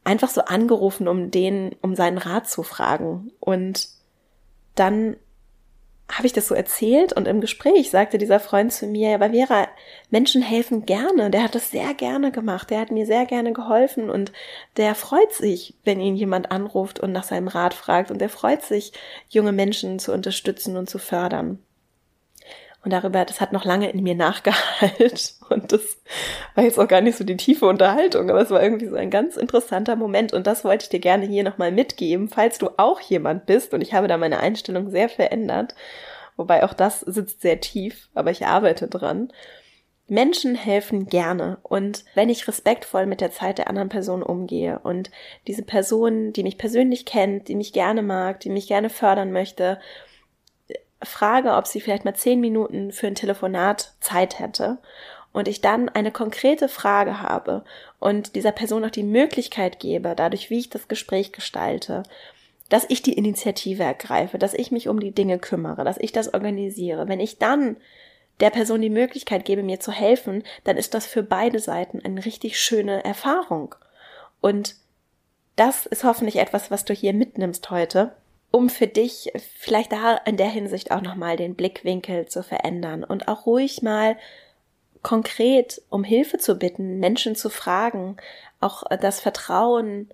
einfach 0.05 0.29
so 0.29 0.43
angerufen, 0.43 1.09
um 1.09 1.31
den, 1.31 1.75
um 1.81 1.95
seinen 1.95 2.19
Rat 2.19 2.49
zu 2.49 2.63
fragen. 2.63 3.33
Und 3.41 3.89
dann 4.75 5.17
habe 6.13 6.27
ich 6.27 6.35
das 6.35 6.49
so 6.49 6.55
erzählt 6.55 7.15
und 7.15 7.27
im 7.27 7.41
Gespräch 7.41 7.91
sagte 7.91 8.19
dieser 8.19 8.39
Freund 8.39 8.71
zu 8.71 8.87
mir, 8.87 9.15
aber 9.15 9.31
Vera, 9.31 9.69
Menschen 10.11 10.43
helfen 10.43 10.85
gerne. 10.85 11.31
Der 11.31 11.45
hat 11.45 11.55
das 11.55 11.71
sehr 11.71 11.95
gerne 11.95 12.33
gemacht. 12.33 12.69
Der 12.69 12.81
hat 12.81 12.91
mir 12.91 13.07
sehr 13.07 13.25
gerne 13.25 13.55
geholfen 13.55 14.11
und 14.11 14.33
der 14.77 14.95
freut 14.95 15.33
sich, 15.33 15.75
wenn 15.85 16.01
ihn 16.01 16.17
jemand 16.17 16.51
anruft 16.51 17.01
und 17.01 17.13
nach 17.13 17.25
seinem 17.25 17.49
Rat 17.49 17.73
fragt 17.73 18.11
und 18.11 18.21
der 18.21 18.29
freut 18.29 18.63
sich, 18.63 18.93
junge 19.31 19.53
Menschen 19.53 19.99
zu 19.99 20.13
unterstützen 20.13 20.77
und 20.77 20.91
zu 20.91 20.99
fördern. 20.99 21.61
Und 22.83 22.93
darüber, 22.93 23.25
das 23.27 23.41
hat 23.41 23.53
noch 23.53 23.65
lange 23.65 23.91
in 23.91 24.03
mir 24.03 24.15
nachgehalt. 24.15 25.35
Und 25.51 25.73
das 25.73 25.99
war 26.55 26.65
jetzt 26.65 26.79
auch 26.79 26.89
gar 26.89 27.03
nicht 27.03 27.19
so 27.19 27.25
die 27.25 27.37
tiefe 27.37 27.67
Unterhaltung, 27.67 28.31
aber 28.31 28.41
es 28.41 28.51
war 28.51 28.63
irgendwie 28.63 28.87
so 28.87 28.97
ein 28.97 29.11
ganz 29.11 29.37
interessanter 29.37 29.97
Moment. 29.97 30.33
Und 30.33 30.47
das 30.47 30.65
wollte 30.65 30.85
ich 30.85 30.89
dir 30.89 31.01
gerne 31.01 31.27
hier 31.27 31.45
nochmal 31.45 31.73
mitgeben, 31.73 32.29
falls 32.29 32.59
du 32.59 32.71
auch 32.79 33.01
jemand 33.01 33.47
bist. 33.47 33.75
Und 33.75 33.83
ich 33.83 33.93
habe 33.93 34.09
da 34.09 34.17
meine 34.17 34.41
Einstellung 34.41 34.91
sehr 34.91 35.09
verändert. 35.09 35.75
Wobei 36.37 36.65
auch 36.65 36.73
das 36.73 37.01
sitzt 37.01 37.43
sehr 37.43 37.61
tief, 37.61 38.09
aber 38.15 38.31
ich 38.31 38.47
arbeite 38.47 38.89
dran. 38.89 39.31
Menschen 40.11 40.57
helfen 40.57 41.07
gerne 41.07 41.59
und 41.63 42.05
wenn 42.15 42.31
ich 42.31 42.49
respektvoll 42.49 43.07
mit 43.07 43.21
der 43.21 43.31
Zeit 43.31 43.59
der 43.59 43.69
anderen 43.69 43.89
Person 43.89 44.25
umgehe 44.25 44.81
und 44.81 45.09
diese 45.47 45.63
Person, 45.63 46.33
die 46.33 46.43
mich 46.43 46.59
persönlich 46.59 47.07
kennt, 47.07 47.47
die 47.47 47.55
mich 47.55 47.73
gerne 47.73 48.03
mag, 48.03 48.41
die 48.41 48.51
mich 48.51 48.67
gerne 48.67 48.91
fördern 48.91 49.31
möchte, 49.31 49.79
frage, 51.03 51.55
ob 51.55 51.67
sie 51.67 51.81
vielleicht 51.81 52.05
mal 52.05 52.15
zehn 52.15 52.41
Minuten 52.41 52.93
für 52.93 53.07
ein 53.07 53.15
Telefonat 53.15 53.93
Zeit 54.01 54.39
hätte 54.39 54.79
und 55.33 55.49
ich 55.49 55.61
dann 55.61 55.89
eine 55.89 56.11
konkrete 56.11 56.69
Frage 56.69 57.23
habe 57.23 57.65
und 57.99 58.35
dieser 58.35 58.53
Person 58.53 58.85
auch 58.85 58.91
die 58.91 59.05
Möglichkeit 59.05 59.79
gebe, 59.79 60.15
dadurch, 60.17 60.51
wie 60.51 60.59
ich 60.59 60.71
das 60.71 60.89
Gespräch 60.89 61.33
gestalte, 61.33 62.03
dass 62.69 62.87
ich 62.89 63.03
die 63.03 63.15
Initiative 63.15 63.83
ergreife, 63.83 64.39
dass 64.39 64.55
ich 64.55 64.71
mich 64.71 64.89
um 64.89 65.01
die 65.01 65.13
Dinge 65.13 65.39
kümmere, 65.39 65.85
dass 65.85 65.99
ich 65.99 66.13
das 66.13 66.33
organisiere. 66.33 67.09
Wenn 67.09 67.21
ich 67.21 67.39
dann 67.39 67.77
der 68.39 68.51
Person 68.51 68.81
die 68.81 68.91
Möglichkeit 68.91 69.45
gebe, 69.45 69.63
mir 69.63 69.81
zu 69.81 69.93
helfen, 69.93 70.45
dann 70.65 70.77
ist 70.77 70.95
das 70.95 71.07
für 71.07 71.23
beide 71.23 71.59
Seiten 71.59 72.01
eine 72.05 72.25
richtig 72.25 72.59
schöne 72.59 73.05
Erfahrung. 73.05 73.75
Und 74.41 74.77
das 75.57 75.85
ist 75.85 76.05
hoffentlich 76.05 76.37
etwas, 76.37 76.71
was 76.71 76.85
du 76.85 76.95
hier 76.95 77.13
mitnimmst 77.13 77.71
heute, 77.71 78.13
um 78.51 78.69
für 78.69 78.87
dich 78.87 79.33
vielleicht 79.59 79.93
da 79.93 80.17
in 80.17 80.37
der 80.37 80.49
Hinsicht 80.49 80.91
auch 80.91 81.01
nochmal 81.01 81.37
den 81.37 81.55
Blickwinkel 81.55 82.27
zu 82.27 82.43
verändern 82.43 83.05
und 83.05 83.29
auch 83.29 83.47
ruhig 83.47 83.83
mal 83.83 84.17
konkret 85.03 85.83
um 85.89 86.05
Hilfe 86.05 86.39
zu 86.39 86.57
bitten, 86.57 86.99
Menschen 86.99 87.37
zu 87.37 87.49
fragen, 87.49 88.17
auch 88.61 88.83
das 89.01 89.21
Vertrauen 89.21 90.11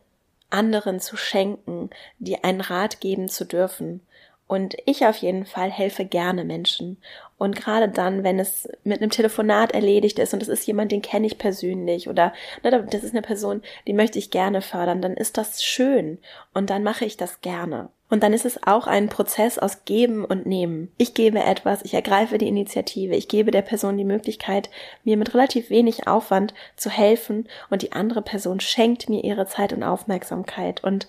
anderen 0.50 1.00
zu 1.00 1.16
schenken, 1.16 1.90
die 2.18 2.44
einen 2.44 2.60
Rat 2.60 3.00
geben 3.00 3.28
zu 3.28 3.44
dürfen. 3.44 4.00
Und 4.48 4.76
ich 4.84 5.04
auf 5.06 5.16
jeden 5.16 5.44
Fall 5.44 5.70
helfe 5.70 6.04
gerne 6.04 6.44
Menschen. 6.44 6.98
Und 7.38 7.56
gerade 7.56 7.88
dann, 7.88 8.22
wenn 8.24 8.38
es 8.38 8.68
mit 8.84 9.02
einem 9.02 9.10
Telefonat 9.10 9.72
erledigt 9.72 10.18
ist 10.18 10.32
und 10.32 10.42
es 10.42 10.48
ist 10.48 10.66
jemand, 10.66 10.92
den 10.92 11.02
kenne 11.02 11.26
ich 11.26 11.36
persönlich 11.36 12.08
oder 12.08 12.32
ne, 12.62 12.86
das 12.90 13.02
ist 13.02 13.12
eine 13.12 13.22
Person, 13.22 13.62
die 13.86 13.92
möchte 13.92 14.18
ich 14.18 14.30
gerne 14.30 14.62
fördern, 14.62 15.02
dann 15.02 15.14
ist 15.14 15.36
das 15.36 15.62
schön 15.62 16.18
und 16.54 16.70
dann 16.70 16.82
mache 16.82 17.04
ich 17.04 17.16
das 17.16 17.40
gerne. 17.40 17.90
Und 18.08 18.22
dann 18.22 18.32
ist 18.32 18.44
es 18.44 18.62
auch 18.64 18.86
ein 18.86 19.08
Prozess 19.08 19.58
aus 19.58 19.84
Geben 19.84 20.24
und 20.24 20.46
Nehmen. 20.46 20.92
Ich 20.96 21.12
gebe 21.12 21.40
etwas, 21.40 21.84
ich 21.84 21.92
ergreife 21.92 22.38
die 22.38 22.46
Initiative, 22.46 23.16
ich 23.16 23.26
gebe 23.26 23.50
der 23.50 23.62
Person 23.62 23.98
die 23.98 24.04
Möglichkeit, 24.04 24.70
mir 25.02 25.16
mit 25.16 25.34
relativ 25.34 25.70
wenig 25.70 26.06
Aufwand 26.06 26.54
zu 26.76 26.88
helfen 26.88 27.48
und 27.68 27.82
die 27.82 27.92
andere 27.92 28.22
Person 28.22 28.60
schenkt 28.60 29.08
mir 29.08 29.24
ihre 29.24 29.46
Zeit 29.46 29.72
und 29.72 29.82
Aufmerksamkeit. 29.82 30.84
Und 30.84 31.08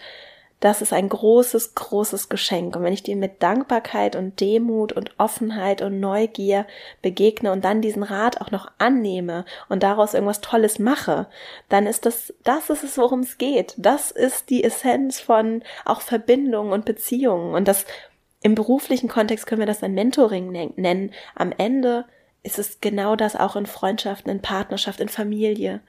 das 0.60 0.82
ist 0.82 0.92
ein 0.92 1.08
großes, 1.08 1.76
großes 1.76 2.30
Geschenk. 2.30 2.76
Und 2.76 2.84
wenn 2.84 2.94
ich 2.94 3.04
dir 3.04 3.16
mit 3.16 3.44
Dankbarkeit 3.44 4.16
und 4.16 4.40
Demut 4.40 4.92
und 4.92 5.12
Offenheit 5.20 5.84
und 5.84 6.00
Neugier 6.00 6.66
begegne 7.04 7.52
und 7.52 7.64
dann 7.64 7.82
diesen 7.82 8.02
Rat 8.02 8.42
auch 8.42 8.50
noch 8.50 8.72
annehme 8.80 9.46
und 9.70 9.84
daraus 9.84 10.16
irgendwas 10.16 10.42
Tolles 10.42 10.80
mache, 10.80 11.28
dann 11.70 11.86
ist 11.86 12.08
das, 12.08 12.34
das 12.44 12.72
ist 12.72 12.84
es, 12.84 12.98
worum 12.98 13.20
es 13.20 13.38
geht. 13.38 13.76
Das 13.78 14.10
ist 14.10 14.50
die 14.50 14.64
Essenz 14.64 15.20
von 15.20 15.62
auch 15.86 16.02
Verbindungen 16.02 16.74
und 16.74 16.86
Beziehungen. 16.86 17.54
Und 17.54 17.68
das 17.68 17.86
im 18.42 18.56
beruflichen 18.56 19.10
Kontext 19.10 19.46
können 19.46 19.62
wir 19.62 19.68
das 19.68 19.80
dann 19.80 19.94
Mentoring 19.94 20.52
nennen. 20.76 21.12
Am 21.36 21.54
Ende 21.56 22.06
ist 22.42 22.58
es 22.58 22.82
genau 22.82 23.16
das 23.16 23.36
auch 23.36 23.56
in 23.56 23.66
Freundschaften, 23.68 24.32
in 24.32 24.42
Partnerschaft, 24.42 25.02
in 25.02 25.10
Familie, 25.10 25.82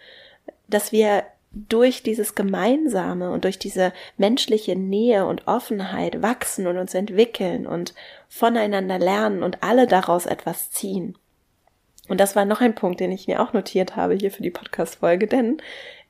dass 0.66 0.92
wir 0.92 1.24
durch 1.51 2.03
dieses 2.03 2.35
Gemeinsame 2.35 3.31
und 3.31 3.45
durch 3.45 3.59
diese 3.59 3.93
menschliche 4.17 4.77
Nähe 4.77 5.27
und 5.27 5.47
Offenheit 5.47 6.23
wachsen 6.23 6.67
und 6.67 6.77
uns 6.77 6.95
entwickeln 6.95 7.67
und 7.67 7.95
voneinander 8.29 8.99
lernen 8.99 9.43
und 9.43 9.63
alle 9.63 9.87
daraus 9.87 10.27
etwas 10.27 10.71
ziehen. 10.71 11.17
Und 12.09 12.21
das 12.21 12.37
war 12.37 12.45
noch 12.45 12.61
ein 12.61 12.75
Punkt, 12.75 13.01
den 13.01 13.13
ich 13.13 13.27
mir 13.29 13.43
auch 13.43 13.53
notiert 13.53 13.97
habe 13.97 14.15
hier 14.15 14.31
für 14.31 14.43
die 14.43 14.51
Podcast-Folge, 14.51 15.27
denn 15.27 15.59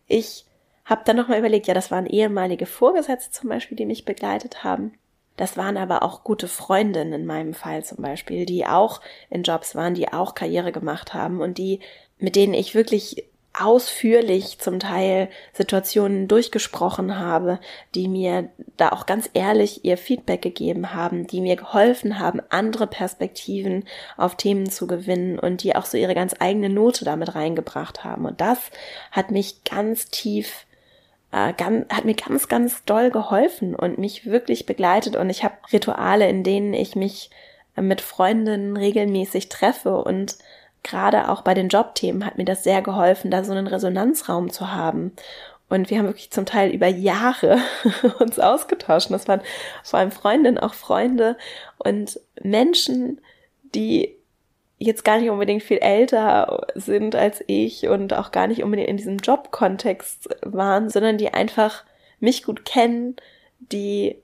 ich 0.07 0.44
habe 0.85 1.03
dann 1.05 1.16
nochmal 1.16 1.38
überlegt, 1.38 1.66
ja, 1.66 1.74
das 1.74 1.90
waren 1.90 2.07
ehemalige 2.07 2.66
Vorgesetzte 2.66 3.31
zum 3.31 3.51
Beispiel, 3.51 3.77
die 3.77 3.87
mich 3.87 4.05
begleitet 4.05 4.64
haben. 4.64 4.94
Das 5.37 5.57
waren 5.57 5.77
aber 5.77 6.03
auch 6.03 6.24
gute 6.24 6.48
Freundinnen 6.48 7.12
in 7.12 7.27
meinem 7.27 7.55
Fall 7.55 7.85
zum 7.85 7.98
Beispiel, 7.98 8.44
die 8.44 8.66
auch 8.66 9.01
in 9.31 9.44
Jobs 9.44 9.77
waren, 9.77 9.94
die 9.94 10.12
auch 10.12 10.35
Karriere 10.35 10.72
gemacht 10.72 11.14
haben 11.14 11.40
und 11.40 11.59
die, 11.59 11.81
mit 12.18 12.35
denen 12.35 12.55
ich 12.55 12.74
wirklich 12.74 13.27
ausführlich 13.60 14.58
zum 14.58 14.78
Teil 14.78 15.28
Situationen 15.52 16.28
durchgesprochen 16.28 17.18
habe, 17.18 17.58
die 17.94 18.08
mir 18.08 18.48
da 18.76 18.90
auch 18.90 19.06
ganz 19.06 19.28
ehrlich 19.34 19.84
ihr 19.84 19.98
Feedback 19.98 20.42
gegeben 20.42 20.94
haben, 20.94 21.26
die 21.26 21.40
mir 21.40 21.56
geholfen 21.56 22.18
haben, 22.18 22.40
andere 22.50 22.86
Perspektiven 22.86 23.84
auf 24.16 24.36
Themen 24.36 24.70
zu 24.70 24.86
gewinnen 24.86 25.38
und 25.38 25.62
die 25.62 25.76
auch 25.76 25.84
so 25.84 25.96
ihre 25.96 26.14
ganz 26.14 26.34
eigene 26.38 26.68
Note 26.68 27.04
damit 27.04 27.34
reingebracht 27.34 28.04
haben. 28.04 28.26
Und 28.26 28.40
das 28.40 28.58
hat 29.10 29.30
mich 29.30 29.64
ganz 29.64 30.08
tief 30.08 30.66
äh, 31.32 31.52
ganz, 31.52 31.92
hat 31.92 32.04
mir 32.04 32.14
ganz, 32.14 32.48
ganz 32.48 32.84
doll 32.84 33.10
geholfen 33.10 33.74
und 33.74 33.98
mich 33.98 34.26
wirklich 34.26 34.66
begleitet. 34.66 35.16
Und 35.16 35.30
ich 35.30 35.44
habe 35.44 35.56
Rituale, 35.72 36.28
in 36.28 36.42
denen 36.42 36.74
ich 36.74 36.96
mich 36.96 37.30
mit 37.76 38.00
Freundinnen 38.00 38.76
regelmäßig 38.76 39.48
treffe 39.48 40.02
und 40.02 40.36
gerade 40.82 41.28
auch 41.28 41.42
bei 41.42 41.54
den 41.54 41.68
Jobthemen 41.68 42.24
hat 42.24 42.38
mir 42.38 42.44
das 42.44 42.64
sehr 42.64 42.82
geholfen, 42.82 43.30
da 43.30 43.44
so 43.44 43.52
einen 43.52 43.66
Resonanzraum 43.66 44.50
zu 44.50 44.72
haben. 44.72 45.12
Und 45.68 45.90
wir 45.90 45.98
haben 45.98 46.06
wirklich 46.06 46.30
zum 46.30 46.46
Teil 46.46 46.70
über 46.70 46.86
Jahre 46.86 47.58
uns 48.20 48.38
ausgetauscht. 48.38 49.10
Das 49.10 49.28
waren 49.28 49.42
vor 49.82 49.98
allem 49.98 50.10
Freundinnen, 50.10 50.58
auch 50.58 50.74
Freunde 50.74 51.36
und 51.78 52.18
Menschen, 52.42 53.20
die 53.74 54.16
jetzt 54.78 55.04
gar 55.04 55.18
nicht 55.18 55.28
unbedingt 55.28 55.62
viel 55.62 55.78
älter 55.78 56.66
sind 56.74 57.16
als 57.16 57.42
ich 57.48 57.88
und 57.88 58.14
auch 58.14 58.30
gar 58.30 58.46
nicht 58.46 58.62
unbedingt 58.62 58.88
in 58.88 58.96
diesem 58.96 59.18
Jobkontext 59.18 60.28
waren, 60.42 60.88
sondern 60.88 61.18
die 61.18 61.34
einfach 61.34 61.84
mich 62.20 62.44
gut 62.44 62.64
kennen, 62.64 63.16
die 63.58 64.16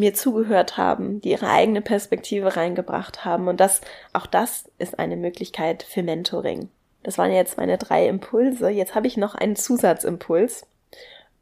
mir 0.00 0.14
zugehört 0.14 0.76
haben, 0.76 1.20
die 1.20 1.30
ihre 1.30 1.48
eigene 1.48 1.80
Perspektive 1.80 2.56
reingebracht 2.56 3.24
haben. 3.24 3.46
Und 3.46 3.60
das, 3.60 3.80
auch 4.12 4.26
das 4.26 4.64
ist 4.78 4.98
eine 4.98 5.16
Möglichkeit 5.16 5.84
für 5.84 6.02
Mentoring. 6.02 6.68
Das 7.02 7.16
waren 7.16 7.32
jetzt 7.32 7.56
meine 7.56 7.78
drei 7.78 8.08
Impulse. 8.08 8.68
Jetzt 8.68 8.94
habe 8.94 9.06
ich 9.06 9.16
noch 9.16 9.34
einen 9.34 9.56
Zusatzimpuls, 9.56 10.66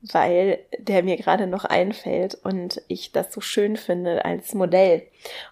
weil 0.03 0.61
der 0.79 1.03
mir 1.03 1.16
gerade 1.16 1.47
noch 1.47 1.64
einfällt 1.64 2.35
und 2.35 2.83
ich 2.87 3.11
das 3.12 3.33
so 3.33 3.40
schön 3.40 3.77
finde 3.77 4.25
als 4.25 4.55
Modell. 4.55 5.03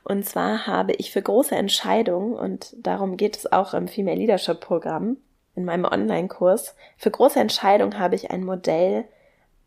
Und 0.05 0.25
zwar 0.25 0.67
habe 0.67 0.93
ich 0.93 1.11
für 1.11 1.23
große 1.23 1.55
Entscheidungen, 1.55 2.35
und 2.35 2.75
darum 2.79 3.17
geht 3.17 3.37
es 3.37 3.51
auch 3.51 3.75
im 3.75 3.89
Female 3.89 4.19
Leadership 4.19 4.61
Programm, 4.61 5.17
in 5.57 5.65
meinem 5.65 5.87
Online-Kurs, 5.87 6.77
für 6.97 7.11
große 7.11 7.41
Entscheidungen 7.41 7.99
habe 7.99 8.15
ich 8.15 8.31
ein 8.31 8.45
Modell 8.45 9.05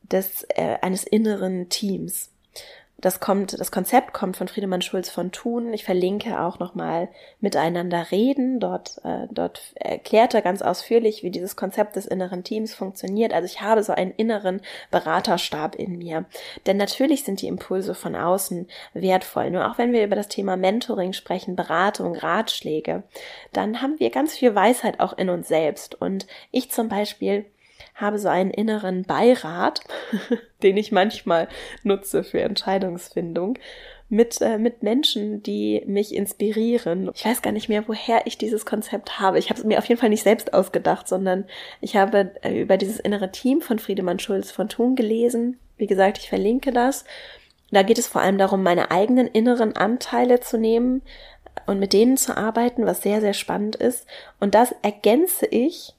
des, 0.04 0.44
äh, 0.50 0.78
eines 0.82 1.04
inneren 1.04 1.68
Teams. 1.70 2.32
Das 3.02 3.22
kommt, 3.22 3.58
das 3.58 3.72
Konzept 3.72 4.14
kommt 4.14 4.36
von 4.36 4.48
Friedemann 4.48 4.82
Schulz 4.82 5.10
von 5.10 5.32
Thun. 5.32 5.74
Ich 5.74 5.86
verlinke 5.86 6.42
auch 6.42 6.60
nochmal 6.60 7.08
miteinander 7.40 8.12
reden. 8.12 8.60
Dort, 8.60 9.00
äh, 9.04 9.28
dort 9.32 9.74
erklärt 9.76 10.34
er 10.34 10.42
ganz 10.42 10.62
ausführlich, 10.62 11.24
wie 11.24 11.32
dieses 11.32 11.56
Konzept 11.56 11.96
des 11.96 12.06
inneren 12.06 12.44
Teams 12.44 12.74
funktioniert. 12.74 13.34
Also 13.34 13.46
ich 13.46 13.62
habe 13.62 13.84
so 13.84 13.94
einen 13.94 14.12
inneren 14.12 14.62
Beraterstab 14.92 15.76
in 15.76 15.98
mir. 15.98 16.26
Denn 16.66 16.76
natürlich 16.78 17.24
sind 17.24 17.42
die 17.42 17.48
Impulse 17.48 17.96
von 17.96 18.16
außen 18.16 18.68
wertvoll. 18.94 19.52
Nur 19.52 19.70
auch 19.70 19.78
wenn 19.78 19.94
wir 19.94 20.04
über 20.04 20.18
das 20.18 20.28
Thema 20.28 20.58
Mentoring 20.58 21.14
sprechen, 21.14 21.56
Beratung, 21.56 22.16
Ratschläge, 22.16 23.04
dann 23.54 23.82
haben 23.82 24.00
wir 24.00 24.10
ganz 24.10 24.36
viel 24.36 24.56
Weisheit 24.56 25.00
auch 25.00 25.18
in 25.18 25.30
uns 25.30 25.48
selbst. 25.48 26.00
Und 26.02 26.28
ich 26.52 26.70
zum 26.72 26.90
Beispiel 26.90 27.46
habe 28.00 28.20
so 28.20 28.28
einen 28.28 28.52
inneren 28.52 29.04
Beirat, 29.04 29.82
den 30.64 30.78
ich 30.78 30.92
manchmal 30.92 31.48
nutze 31.84 32.24
für 32.24 32.42
Entscheidungsfindung, 32.42 33.58
mit, 34.10 34.42
äh, 34.42 34.58
mit 34.58 34.82
Menschen, 34.82 35.44
die 35.44 35.84
mich 35.86 36.16
inspirieren. 36.16 37.12
Ich 37.14 37.26
weiß 37.26 37.42
gar 37.42 37.52
nicht 37.52 37.70
mehr, 37.70 37.88
woher 37.88 38.26
ich 38.26 38.38
dieses 38.38 38.66
Konzept 38.66 39.20
habe. 39.20 39.38
Ich 39.38 39.50
habe 39.50 39.60
es 39.60 39.66
mir 39.66 39.78
auf 39.78 39.86
jeden 39.86 40.02
Fall 40.02 40.10
nicht 40.10 40.24
selbst 40.24 40.54
ausgedacht, 40.54 41.08
sondern 41.08 41.46
ich 41.80 41.96
habe 41.96 42.32
äh, 42.42 42.60
über 42.60 42.78
dieses 42.78 43.00
innere 43.00 43.32
Team 43.32 43.62
von 43.62 43.78
Friedemann 43.78 44.20
Schulz 44.20 44.50
von 44.50 44.68
Thun 44.68 44.96
gelesen. 44.96 45.60
Wie 45.78 45.88
gesagt, 45.88 46.18
ich 46.18 46.30
verlinke 46.30 46.72
das. 46.72 47.06
Da 47.72 47.84
geht 47.84 48.00
es 48.00 48.08
vor 48.08 48.22
allem 48.22 48.40
darum, 48.40 48.64
meine 48.64 48.90
eigenen 48.90 49.28
inneren 49.28 49.76
Anteile 49.76 50.40
zu 50.40 50.58
nehmen 50.58 51.04
und 51.68 51.80
mit 51.80 51.94
denen 51.94 52.18
zu 52.18 52.36
arbeiten, 52.36 52.88
was 52.88 53.04
sehr, 53.04 53.22
sehr 53.22 53.34
spannend 53.34 53.76
ist. 53.76 54.08
Und 54.40 54.56
das 54.56 54.74
ergänze 54.82 55.46
ich 55.46 55.94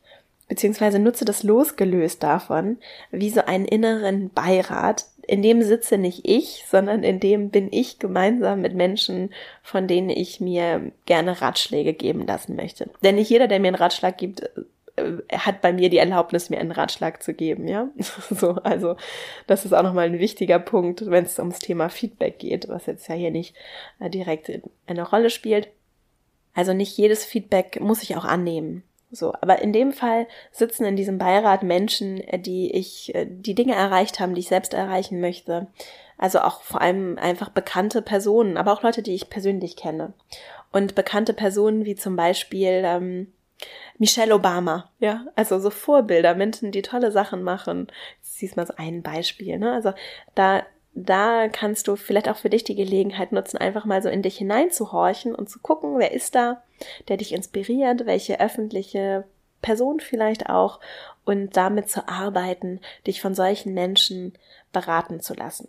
beziehungsweise 0.50 0.98
nutze 0.98 1.24
das 1.24 1.44
losgelöst 1.44 2.22
davon, 2.24 2.78
wie 3.12 3.30
so 3.30 3.40
einen 3.44 3.64
inneren 3.64 4.30
Beirat, 4.30 5.06
in 5.26 5.42
dem 5.42 5.62
sitze 5.62 5.96
nicht 5.96 6.26
ich, 6.28 6.64
sondern 6.68 7.04
in 7.04 7.20
dem 7.20 7.50
bin 7.50 7.68
ich 7.70 8.00
gemeinsam 8.00 8.60
mit 8.60 8.74
Menschen, 8.74 9.30
von 9.62 9.86
denen 9.86 10.10
ich 10.10 10.40
mir 10.40 10.90
gerne 11.06 11.40
Ratschläge 11.40 11.94
geben 11.94 12.26
lassen 12.26 12.56
möchte. 12.56 12.90
Denn 13.04 13.14
nicht 13.14 13.30
jeder, 13.30 13.46
der 13.46 13.60
mir 13.60 13.68
einen 13.68 13.76
Ratschlag 13.76 14.18
gibt, 14.18 14.42
äh, 14.96 15.18
hat 15.32 15.60
bei 15.60 15.72
mir 15.72 15.88
die 15.88 15.98
Erlaubnis, 15.98 16.50
mir 16.50 16.58
einen 16.58 16.72
Ratschlag 16.72 17.22
zu 17.22 17.32
geben, 17.32 17.68
ja. 17.68 17.88
So, 18.30 18.54
also 18.54 18.96
das 19.46 19.64
ist 19.64 19.72
auch 19.72 19.84
nochmal 19.84 20.06
ein 20.06 20.18
wichtiger 20.18 20.58
Punkt, 20.58 21.08
wenn 21.08 21.26
es 21.26 21.38
ums 21.38 21.60
Thema 21.60 21.90
Feedback 21.90 22.40
geht, 22.40 22.68
was 22.68 22.86
jetzt 22.86 23.08
ja 23.08 23.14
hier 23.14 23.30
nicht 23.30 23.54
äh, 24.00 24.10
direkt 24.10 24.50
eine 24.88 25.08
Rolle 25.08 25.30
spielt. 25.30 25.68
Also 26.54 26.72
nicht 26.72 26.98
jedes 26.98 27.24
Feedback 27.24 27.80
muss 27.80 28.02
ich 28.02 28.16
auch 28.16 28.24
annehmen. 28.24 28.82
So, 29.10 29.34
aber 29.40 29.60
in 29.60 29.72
dem 29.72 29.92
Fall 29.92 30.28
sitzen 30.52 30.84
in 30.84 30.96
diesem 30.96 31.18
Beirat 31.18 31.62
Menschen, 31.62 32.20
äh, 32.20 32.38
die 32.38 32.70
ich, 32.72 33.14
äh, 33.14 33.26
die 33.28 33.54
Dinge 33.54 33.74
erreicht 33.74 34.20
haben, 34.20 34.34
die 34.34 34.40
ich 34.40 34.48
selbst 34.48 34.72
erreichen 34.72 35.20
möchte. 35.20 35.66
Also 36.16 36.40
auch 36.40 36.62
vor 36.62 36.80
allem 36.80 37.18
einfach 37.18 37.48
bekannte 37.48 38.02
Personen, 38.02 38.56
aber 38.56 38.72
auch 38.72 38.82
Leute, 38.82 39.02
die 39.02 39.14
ich 39.14 39.30
persönlich 39.30 39.76
kenne. 39.76 40.12
Und 40.70 40.94
bekannte 40.94 41.32
Personen 41.32 41.84
wie 41.84 41.96
zum 41.96 42.14
Beispiel 42.14 42.82
ähm, 42.84 43.32
Michelle 43.98 44.34
Obama, 44.34 44.90
ja, 44.98 45.26
also 45.34 45.58
so 45.58 45.70
Vorbilder, 45.70 46.34
Menschen, 46.34 46.72
die 46.72 46.82
tolle 46.82 47.10
Sachen 47.10 47.42
machen. 47.42 47.88
Siehst 48.22 48.56
mal 48.56 48.66
so 48.66 48.74
ein 48.76 49.02
Beispiel, 49.02 49.58
ne? 49.58 49.72
Also 49.72 49.92
da 50.34 50.62
da 50.94 51.48
kannst 51.48 51.88
du 51.88 51.96
vielleicht 51.96 52.28
auch 52.28 52.36
für 52.36 52.50
dich 52.50 52.64
die 52.64 52.74
Gelegenheit 52.74 53.32
nutzen, 53.32 53.58
einfach 53.58 53.84
mal 53.84 54.02
so 54.02 54.08
in 54.08 54.22
dich 54.22 54.36
hineinzuhorchen 54.38 55.34
und 55.34 55.48
zu 55.48 55.60
gucken, 55.60 55.98
wer 55.98 56.12
ist 56.12 56.34
da, 56.34 56.62
der 57.08 57.16
dich 57.16 57.32
inspiriert, 57.32 58.06
welche 58.06 58.40
öffentliche 58.40 59.24
Person 59.62 60.00
vielleicht 60.00 60.48
auch 60.48 60.80
und 61.24 61.56
damit 61.56 61.88
zu 61.90 62.08
arbeiten, 62.08 62.80
dich 63.06 63.20
von 63.20 63.34
solchen 63.34 63.74
Menschen 63.74 64.32
beraten 64.72 65.20
zu 65.20 65.34
lassen. 65.34 65.68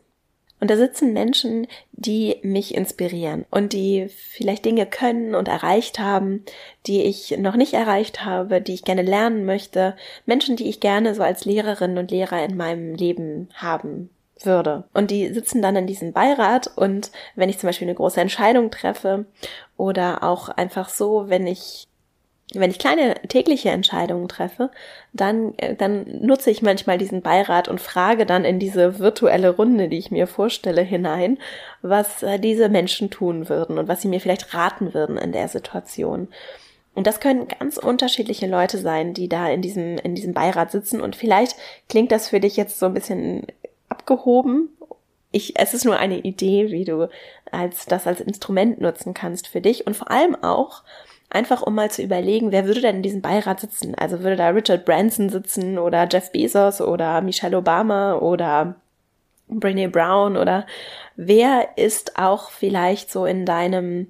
Und 0.59 0.69
da 0.69 0.77
sitzen 0.77 1.11
Menschen, 1.11 1.65
die 1.91 2.37
mich 2.43 2.75
inspirieren 2.75 3.45
und 3.49 3.73
die 3.73 4.07
vielleicht 4.09 4.63
Dinge 4.63 4.85
können 4.85 5.33
und 5.33 5.47
erreicht 5.47 5.97
haben, 5.97 6.45
die 6.85 7.01
ich 7.01 7.35
noch 7.39 7.55
nicht 7.55 7.73
erreicht 7.73 8.23
habe, 8.23 8.61
die 8.61 8.75
ich 8.75 8.83
gerne 8.83 9.01
lernen 9.01 9.43
möchte, 9.43 9.95
Menschen, 10.27 10.55
die 10.55 10.69
ich 10.69 10.79
gerne 10.79 11.15
so 11.15 11.23
als 11.23 11.45
Lehrerinnen 11.45 11.97
und 11.97 12.11
Lehrer 12.11 12.45
in 12.45 12.57
meinem 12.57 12.93
Leben 12.93 13.49
haben 13.55 14.11
würde. 14.45 14.83
Und 14.93 15.11
die 15.11 15.33
sitzen 15.33 15.61
dann 15.61 15.75
in 15.75 15.87
diesem 15.87 16.13
Beirat 16.13 16.71
und 16.75 17.11
wenn 17.35 17.49
ich 17.49 17.59
zum 17.59 17.67
Beispiel 17.67 17.87
eine 17.87 17.95
große 17.95 18.21
Entscheidung 18.21 18.71
treffe 18.71 19.25
oder 19.77 20.23
auch 20.23 20.49
einfach 20.49 20.89
so, 20.89 21.29
wenn 21.29 21.47
ich 21.47 21.87
wenn 22.53 22.69
ich 22.69 22.79
kleine 22.79 23.15
tägliche 23.27 23.69
Entscheidungen 23.69 24.27
treffe, 24.27 24.71
dann, 25.13 25.53
äh, 25.57 25.75
dann 25.75 26.05
nutze 26.21 26.51
ich 26.51 26.61
manchmal 26.61 26.97
diesen 26.97 27.21
Beirat 27.21 27.69
und 27.69 27.79
frage 27.79 28.25
dann 28.25 28.43
in 28.43 28.59
diese 28.59 28.99
virtuelle 28.99 29.51
Runde, 29.51 29.87
die 29.87 29.97
ich 29.97 30.11
mir 30.11 30.27
vorstelle, 30.27 30.81
hinein, 30.81 31.37
was 31.81 32.23
äh, 32.23 32.39
diese 32.39 32.69
Menschen 32.69 33.09
tun 33.09 33.47
würden 33.47 33.77
und 33.77 33.87
was 33.87 34.01
sie 34.01 34.09
mir 34.09 34.19
vielleicht 34.19 34.53
raten 34.53 34.93
würden 34.93 35.17
in 35.17 35.31
der 35.31 35.47
Situation. 35.47 36.27
Und 36.93 37.07
das 37.07 37.21
können 37.21 37.47
ganz 37.47 37.77
unterschiedliche 37.77 38.47
Leute 38.47 38.77
sein, 38.77 39.13
die 39.13 39.29
da 39.29 39.49
in 39.49 39.61
diesem, 39.61 39.97
in 39.99 40.13
diesem 40.13 40.33
Beirat 40.33 40.71
sitzen. 40.71 40.99
Und 40.99 41.15
vielleicht 41.15 41.55
klingt 41.87 42.11
das 42.11 42.27
für 42.27 42.41
dich 42.41 42.57
jetzt 42.57 42.79
so 42.79 42.85
ein 42.85 42.93
bisschen 42.93 43.47
abgehoben. 43.91 44.69
Ich, 45.31 45.59
es 45.59 45.73
ist 45.73 45.85
nur 45.85 45.97
eine 45.97 46.19
Idee, 46.19 46.71
wie 46.71 46.85
du 46.85 47.09
als, 47.51 47.85
das 47.85 48.07
als 48.07 48.19
Instrument 48.19 48.81
nutzen 48.81 49.13
kannst 49.13 49.47
für 49.47 49.61
dich 49.61 49.87
und 49.87 49.95
vor 49.95 50.11
allem 50.11 50.35
auch, 50.43 50.83
einfach 51.29 51.61
um 51.61 51.75
mal 51.75 51.89
zu 51.89 52.01
überlegen, 52.01 52.51
wer 52.51 52.65
würde 52.65 52.81
denn 52.81 52.97
in 52.97 53.03
diesem 53.03 53.21
Beirat 53.21 53.61
sitzen? 53.61 53.95
Also 53.95 54.19
würde 54.19 54.35
da 54.35 54.49
Richard 54.49 54.85
Branson 54.85 55.29
sitzen 55.29 55.77
oder 55.77 56.07
Jeff 56.11 56.31
Bezos 56.31 56.81
oder 56.81 57.21
Michelle 57.21 57.57
Obama 57.57 58.15
oder 58.15 58.75
Brene 59.47 59.89
Brown 59.89 60.37
oder 60.37 60.65
wer 61.15 61.77
ist 61.77 62.17
auch 62.17 62.51
vielleicht 62.51 63.11
so 63.11 63.25
in 63.25 63.45
deinem 63.45 64.07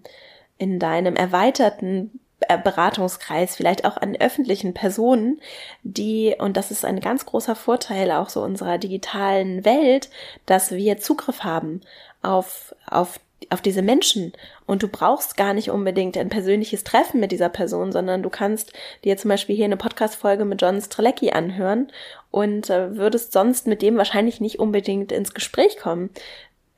in 0.58 0.78
deinem 0.78 1.15
erweiterten 1.15 2.20
Beratungskreis, 2.57 3.55
vielleicht 3.55 3.85
auch 3.85 3.97
an 3.97 4.15
öffentlichen 4.15 4.73
Personen, 4.73 5.41
die, 5.83 6.35
und 6.37 6.57
das 6.57 6.71
ist 6.71 6.85
ein 6.85 6.99
ganz 6.99 7.25
großer 7.25 7.55
Vorteil 7.55 8.11
auch 8.11 8.29
so 8.29 8.41
unserer 8.41 8.77
digitalen 8.77 9.65
Welt, 9.65 10.09
dass 10.45 10.71
wir 10.71 10.97
Zugriff 10.97 11.43
haben 11.43 11.81
auf, 12.21 12.75
auf 12.87 13.19
auf 13.49 13.61
diese 13.61 13.81
Menschen. 13.81 14.33
Und 14.65 14.83
du 14.83 14.87
brauchst 14.87 15.35
gar 15.35 15.53
nicht 15.53 15.71
unbedingt 15.71 16.17
ein 16.17 16.29
persönliches 16.29 16.83
Treffen 16.83 17.19
mit 17.19 17.31
dieser 17.31 17.49
Person, 17.49 17.91
sondern 17.91 18.23
du 18.23 18.29
kannst 18.29 18.73
dir 19.03 19.17
zum 19.17 19.29
Beispiel 19.29 19.55
hier 19.55 19.65
eine 19.65 19.77
Podcast-Folge 19.77 20.45
mit 20.45 20.61
John 20.61 20.81
Strelecki 20.81 21.31
anhören 21.31 21.91
und 22.29 22.69
äh, 22.69 22.95
würdest 22.95 23.33
sonst 23.33 23.67
mit 23.67 23.81
dem 23.81 23.97
wahrscheinlich 23.97 24.39
nicht 24.41 24.59
unbedingt 24.59 25.11
ins 25.11 25.33
Gespräch 25.33 25.77
kommen, 25.77 26.11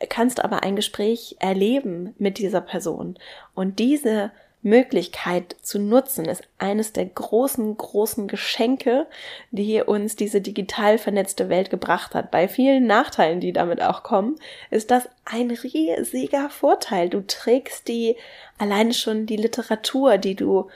kannst 0.10 0.44
aber 0.44 0.64
ein 0.64 0.76
Gespräch 0.76 1.36
erleben 1.40 2.14
mit 2.18 2.38
dieser 2.38 2.62
Person. 2.62 3.18
Und 3.54 3.80
diese 3.80 4.32
Möglichkeit 4.64 5.56
zu 5.62 5.78
nutzen, 5.78 6.26
ist 6.26 6.48
eines 6.58 6.94
der 6.94 7.06
großen, 7.06 7.78
großen 7.78 8.28
Geschenke, 8.28 9.06
die 9.52 9.82
uns 9.82 10.16
diese 10.16 10.42
digital 10.42 10.98
vernetzte 10.98 11.50
Welt 11.50 11.70
gebracht 11.70 12.16
hat. 12.16 12.32
Bei 12.32 12.48
vielen 12.48 12.88
Nachteilen, 12.88 13.42
die 13.42 13.54
damit 13.54 13.82
auch 13.82 14.04
kommen, 14.04 14.38
ist 14.72 14.90
das 14.90 15.08
ein 15.26 15.52
riesiger 15.52 16.50
Vorteil. 16.50 17.10
Du 17.10 17.22
trägst 17.28 17.88
die, 17.88 18.16
alleine 18.58 18.94
schon 18.94 19.26
die 19.26 19.38
Literatur, 19.38 20.18
die 20.18 20.36
du 20.36 20.70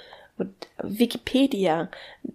Wikipedia, 0.84 1.90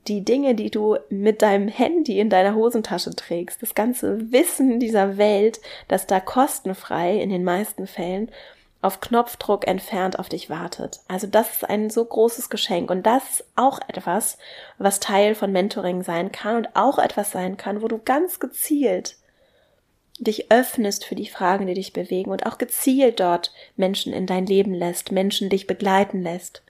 die 0.09 0.25
Dinge, 0.25 0.55
die 0.55 0.71
du 0.71 0.97
mit 1.09 1.43
deinem 1.43 1.69
Handy 1.69 2.19
in 2.19 2.31
deiner 2.31 2.55
Hosentasche 2.55 3.15
trägst, 3.15 3.63
das 3.63 3.75
ganze 3.75 4.33
Wissen 4.33 4.81
dieser 4.81 5.17
Welt, 5.19 5.61
das 5.87 6.07
da 6.07 6.19
kostenfrei 6.19 7.21
in 7.21 7.31
den 7.31 7.45
meisten 7.45 7.87
Fällen 7.87 8.31
auf 8.83 9.01
Knopfdruck 9.01 9.67
entfernt 9.67 10.19
auf 10.19 10.29
dich 10.29 10.51
wartet. 10.51 11.01
Also 11.09 11.27
das 11.27 11.51
ist 11.51 11.71
ein 11.71 11.89
so 11.89 12.05
großes 12.05 12.51
Geschenk 12.51 12.91
und 12.91 13.07
das 13.07 13.23
ist 13.31 13.45
auch 13.57 13.81
etwas, 13.89 14.39
was 14.77 15.01
Teil 15.01 15.35
von 15.35 15.53
Mentoring 15.53 16.03
sein 16.03 16.33
kann 16.33 16.57
und 16.57 16.69
auch 16.75 16.99
etwas 16.99 17.31
sein 17.31 17.57
kann, 17.57 17.81
wo 17.81 17.89
du 17.89 17.99
ganz 17.99 18.41
gezielt 18.41 19.17
dich 20.19 20.53
öffnest 20.53 21.05
für 21.05 21.15
die 21.15 21.29
Fragen, 21.29 21.67
die 21.67 21.75
dich 21.75 21.93
bewegen 21.93 22.31
und 22.31 22.47
auch 22.47 22.59
gezielt 22.59 23.19
dort 23.21 23.53
Menschen 23.77 24.13
in 24.13 24.27
dein 24.27 24.47
Leben 24.47 24.75
lässt, 24.75 25.11
Menschen 25.11 25.49
dich 25.49 25.67
begleiten 25.67 26.23
lässt 26.23 26.63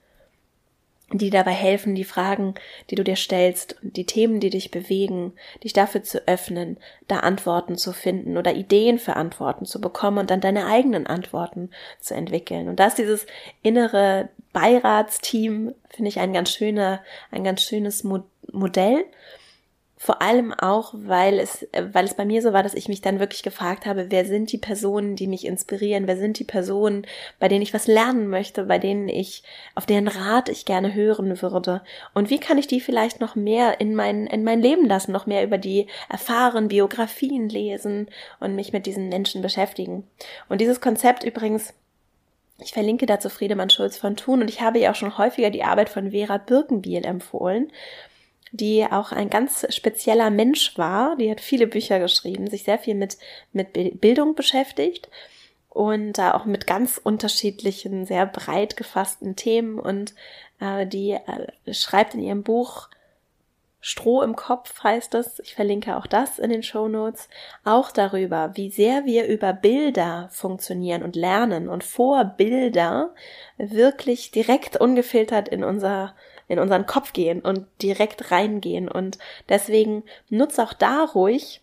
die 1.17 1.29
dabei 1.29 1.51
helfen, 1.51 1.95
die 1.95 2.03
Fragen, 2.03 2.55
die 2.89 2.95
du 2.95 3.03
dir 3.03 3.15
stellst 3.15 3.81
und 3.81 3.95
die 3.97 4.05
Themen, 4.05 4.39
die 4.39 4.49
dich 4.49 4.71
bewegen, 4.71 5.33
dich 5.63 5.73
dafür 5.73 6.03
zu 6.03 6.27
öffnen, 6.27 6.77
da 7.07 7.19
Antworten 7.19 7.77
zu 7.77 7.93
finden 7.93 8.37
oder 8.37 8.53
Ideen 8.53 8.99
für 8.99 9.15
Antworten 9.15 9.65
zu 9.65 9.79
bekommen 9.79 10.19
und 10.19 10.31
dann 10.31 10.41
deine 10.41 10.65
eigenen 10.65 11.07
Antworten 11.07 11.69
zu 11.99 12.13
entwickeln. 12.13 12.67
Und 12.67 12.79
da 12.79 12.87
ist 12.87 12.97
dieses 12.97 13.25
innere 13.61 14.29
Beiratsteam, 14.53 15.73
finde 15.89 16.09
ich 16.09 16.19
ein 16.19 16.33
ganz 16.33 16.51
schöner, 16.51 17.01
ein 17.31 17.43
ganz 17.43 17.63
schönes 17.63 18.03
Modell 18.03 19.05
vor 20.03 20.21
allem 20.21 20.51
auch, 20.51 20.93
weil 20.97 21.39
es, 21.39 21.65
weil 21.71 22.03
es 22.03 22.13
bei 22.13 22.25
mir 22.25 22.41
so 22.41 22.51
war, 22.51 22.61
dass 22.61 22.73
ich 22.73 22.89
mich 22.89 22.99
dann 22.99 23.21
wirklich 23.21 23.41
gefragt 23.41 23.85
habe, 23.85 24.07
wer 24.11 24.25
sind 24.25 24.51
die 24.51 24.57
Personen, 24.57 25.15
die 25.15 25.27
mich 25.27 25.45
inspirieren? 25.45 26.07
Wer 26.07 26.17
sind 26.17 26.39
die 26.39 26.43
Personen, 26.43 27.07
bei 27.39 27.47
denen 27.47 27.61
ich 27.61 27.73
was 27.73 27.87
lernen 27.87 28.27
möchte, 28.27 28.65
bei 28.65 28.79
denen 28.79 29.07
ich, 29.07 29.43
auf 29.75 29.85
deren 29.85 30.09
Rat 30.09 30.49
ich 30.49 30.65
gerne 30.65 30.93
hören 30.93 31.41
würde? 31.41 31.83
Und 32.13 32.29
wie 32.29 32.39
kann 32.41 32.57
ich 32.57 32.67
die 32.67 32.81
vielleicht 32.81 33.21
noch 33.21 33.35
mehr 33.35 33.79
in 33.79 33.95
mein, 33.95 34.27
in 34.27 34.43
mein 34.43 34.59
Leben 34.59 34.89
lassen, 34.89 35.13
noch 35.13 35.25
mehr 35.25 35.41
über 35.41 35.57
die 35.57 35.87
erfahren, 36.09 36.67
Biografien 36.67 37.47
lesen 37.47 38.09
und 38.41 38.57
mich 38.57 38.73
mit 38.73 38.85
diesen 38.85 39.07
Menschen 39.07 39.41
beschäftigen? 39.41 40.05
Und 40.49 40.59
dieses 40.59 40.81
Konzept 40.81 41.23
übrigens, 41.23 41.73
ich 42.59 42.73
verlinke 42.73 43.05
dazu 43.05 43.29
Friedemann 43.29 43.69
Schulz 43.69 43.95
von 43.95 44.17
Thun 44.17 44.41
und 44.41 44.49
ich 44.49 44.59
habe 44.59 44.79
ja 44.79 44.91
auch 44.91 44.95
schon 44.95 45.17
häufiger 45.17 45.49
die 45.49 45.63
Arbeit 45.63 45.87
von 45.87 46.11
Vera 46.11 46.39
Birkenbiel 46.39 47.05
empfohlen 47.05 47.71
die 48.53 48.85
auch 48.85 49.11
ein 49.11 49.31
ganz 49.31 49.65
spezieller 49.73 50.29
Mensch 50.29 50.77
war. 50.77 51.17
Die 51.17 51.29
hat 51.29 51.41
viele 51.41 51.65
Bücher 51.65 51.99
geschrieben, 51.99 52.47
sich 52.47 52.63
sehr 52.63 52.77
viel 52.77 52.93
mit, 52.93 53.17
mit 53.51 53.73
Bildung 53.99 54.35
beschäftigt 54.35 55.09
und 55.69 56.13
da 56.13 56.35
auch 56.35 56.45
mit 56.45 56.67
ganz 56.67 57.01
unterschiedlichen, 57.03 58.05
sehr 58.05 58.27
breit 58.27 58.77
gefassten 58.77 59.35
Themen. 59.35 59.79
Und 59.79 60.13
äh, 60.61 60.85
die 60.85 61.13
äh, 61.13 61.73
schreibt 61.73 62.13
in 62.13 62.21
ihrem 62.21 62.43
Buch 62.43 62.89
Stroh 63.85 64.21
im 64.21 64.37
Kopf 64.37 64.81
heißt 64.81 65.13
es, 65.15 65.39
ich 65.39 65.55
verlinke 65.55 65.97
auch 65.97 66.07
das 66.07 66.39
in 66.39 66.51
den 66.51 66.63
Show 66.63 66.87
Notes, 66.87 67.27
auch 67.65 67.91
darüber, 67.91 68.51
wie 68.53 68.69
sehr 68.69 69.03
wir 69.03 69.27
über 69.27 69.51
Bilder 69.51 70.29
funktionieren 70.31 71.03
und 71.03 71.17
lernen 71.17 71.67
und 71.67 71.83
vor 71.83 72.23
Bilder 72.23 73.13
wirklich 73.57 74.31
direkt 74.31 74.77
ungefiltert 74.77 75.49
in 75.49 75.65
unser 75.65 76.15
in 76.53 76.59
unseren 76.59 76.85
Kopf 76.85 77.13
gehen 77.13 77.41
und 77.41 77.65
direkt 77.81 78.31
reingehen. 78.31 78.87
Und 78.87 79.17
deswegen 79.49 80.03
nutze 80.29 80.63
auch 80.63 80.73
da 80.73 81.03
ruhig, 81.03 81.61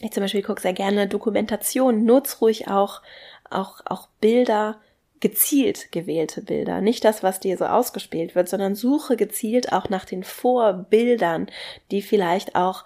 ich 0.00 0.12
zum 0.12 0.22
Beispiel 0.22 0.42
gucke 0.42 0.60
sehr 0.60 0.72
gerne 0.72 1.08
Dokumentation, 1.08 2.04
nutze 2.04 2.38
ruhig 2.38 2.68
auch, 2.68 3.02
auch, 3.50 3.80
auch 3.84 4.08
Bilder, 4.20 4.78
gezielt 5.20 5.90
gewählte 5.90 6.42
Bilder. 6.42 6.80
Nicht 6.80 7.04
das, 7.04 7.22
was 7.22 7.40
dir 7.40 7.56
so 7.56 7.64
ausgespielt 7.66 8.34
wird, 8.34 8.48
sondern 8.48 8.74
suche 8.76 9.16
gezielt 9.16 9.72
auch 9.72 9.88
nach 9.88 10.04
den 10.04 10.22
Vorbildern, 10.22 11.48
die 11.90 12.02
vielleicht 12.02 12.54
auch 12.54 12.84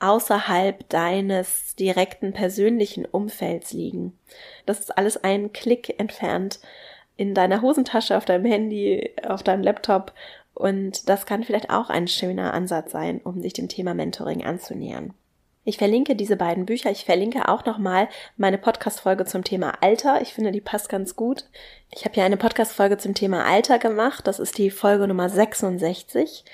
außerhalb 0.00 0.88
deines 0.88 1.74
direkten 1.74 2.32
persönlichen 2.32 3.04
Umfelds 3.04 3.72
liegen. 3.72 4.16
Das 4.64 4.80
ist 4.80 4.96
alles 4.96 5.22
ein 5.22 5.52
Klick 5.52 5.98
entfernt 5.98 6.60
in 7.18 7.34
deiner 7.34 7.60
Hosentasche, 7.60 8.16
auf 8.16 8.24
deinem 8.24 8.46
Handy, 8.46 9.10
auf 9.26 9.42
deinem 9.42 9.62
Laptop. 9.62 10.14
Und 10.54 11.08
das 11.08 11.26
kann 11.26 11.44
vielleicht 11.44 11.68
auch 11.68 11.90
ein 11.90 12.08
schöner 12.08 12.54
Ansatz 12.54 12.92
sein, 12.92 13.20
um 13.22 13.42
sich 13.42 13.52
dem 13.52 13.68
Thema 13.68 13.92
Mentoring 13.92 14.44
anzunähern. 14.44 15.12
Ich 15.64 15.78
verlinke 15.78 16.14
diese 16.14 16.36
beiden 16.36 16.64
Bücher. 16.64 16.90
Ich 16.90 17.04
verlinke 17.04 17.48
auch 17.48 17.66
nochmal 17.66 18.08
meine 18.36 18.56
Podcast-Folge 18.56 19.24
zum 19.26 19.44
Thema 19.44 19.82
Alter. 19.82 20.22
Ich 20.22 20.32
finde, 20.32 20.52
die 20.52 20.60
passt 20.60 20.88
ganz 20.88 21.16
gut. 21.16 21.44
Ich 21.90 22.04
habe 22.04 22.14
ja 22.14 22.24
eine 22.24 22.36
Podcast-Folge 22.36 22.98
zum 22.98 23.14
Thema 23.14 23.44
Alter 23.44 23.78
gemacht. 23.78 24.26
Das 24.28 24.38
ist 24.38 24.56
die 24.56 24.70
Folge 24.70 25.08
Nummer 25.08 25.28
66. 25.28 26.44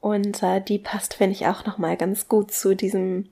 Und 0.00 0.42
äh, 0.44 0.60
die 0.60 0.78
passt, 0.78 1.14
finde 1.14 1.32
ich, 1.32 1.46
auch 1.46 1.66
nochmal 1.66 1.96
ganz 1.96 2.28
gut 2.28 2.52
zu 2.52 2.76
diesem, 2.76 3.30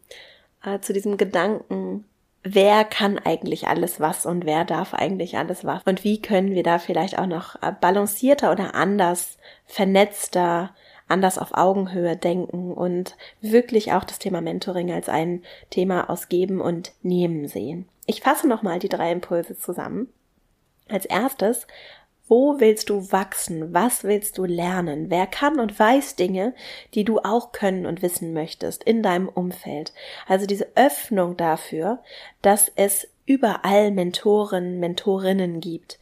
äh, 0.64 0.81
zu 0.81 0.92
diesem 0.92 1.16
Gedanken, 1.16 2.05
wer 2.42 2.85
kann 2.85 3.18
eigentlich 3.18 3.68
alles 3.68 4.00
was 4.00 4.26
und 4.26 4.44
wer 4.44 4.64
darf 4.64 4.94
eigentlich 4.94 5.37
alles 5.37 5.64
was 5.64 5.83
und 5.85 6.05
wie 6.05 6.20
können 6.20 6.55
wir 6.55 6.62
da 6.62 6.78
vielleicht 6.78 7.18
auch 7.18 7.26
noch 7.26 7.57
äh, 7.62 7.72
balancierter 7.81 8.50
oder 8.52 8.74
anders, 8.74 9.38
vernetzter, 9.66 10.74
anders 11.09 11.38
auf 11.38 11.55
Augenhöhe 11.55 12.16
denken 12.16 12.72
und 12.72 13.16
wirklich 13.40 13.92
auch 13.92 14.05
das 14.05 14.18
Thema 14.18 14.40
Mentoring 14.40 14.90
als 14.90 15.09
ein 15.09 15.42
Thema 15.70 16.11
aus 16.11 16.28
Geben 16.28 16.61
und 16.61 16.92
Nehmen 17.02 17.48
sehen. 17.48 17.88
Ich 18.07 18.20
fasse 18.20 18.48
nochmal 18.48 18.78
die 18.78 18.88
drei 18.88 19.12
Impulse 19.12 19.57
zusammen. 19.57 20.09
Als 20.88 21.05
erstes 21.05 21.66
wo 22.29 22.61
willst 22.61 22.89
du 22.89 23.13
wachsen? 23.13 23.75
Was 23.75 24.05
willst 24.05 24.39
du 24.39 24.45
lernen? 24.45 25.11
Wer 25.11 25.27
kann 25.27 25.61
und 25.61 25.79
weiß 25.79 26.17
Dinge, 26.17 26.55
die 26.95 27.05
du 27.05 27.19
auch 27.19 27.53
können 27.53 27.85
und 27.85 28.01
wissen 28.01 28.33
möchtest 28.33 28.85
in 28.85 29.03
deinem 29.03 29.29
Umfeld? 29.29 29.93
Also 30.27 30.47
diese 30.47 30.69
Öffnung 30.75 31.37
dafür, 31.37 32.03
dass 32.41 32.71
es 32.75 33.09
überall 33.27 33.91
Mentoren, 33.91 34.81
Mentorinnen 34.81 35.61
gibt. 35.61 35.99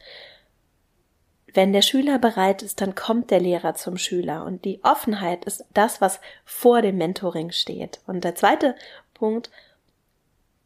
Wenn 1.53 1.73
der 1.73 1.81
Schüler 1.81 2.17
bereit 2.17 2.61
ist, 2.61 2.79
dann 2.79 2.95
kommt 2.95 3.29
der 3.29 3.41
Lehrer 3.41 3.75
zum 3.75 3.97
Schüler 3.97 4.45
und 4.45 4.63
die 4.63 4.81
Offenheit 4.83 5.43
ist 5.43 5.65
das, 5.73 5.99
was 5.99 6.21
vor 6.45 6.81
dem 6.81 6.97
Mentoring 6.97 7.51
steht. 7.51 7.99
Und 8.07 8.23
der 8.23 8.35
zweite 8.35 8.75
Punkt, 9.13 9.51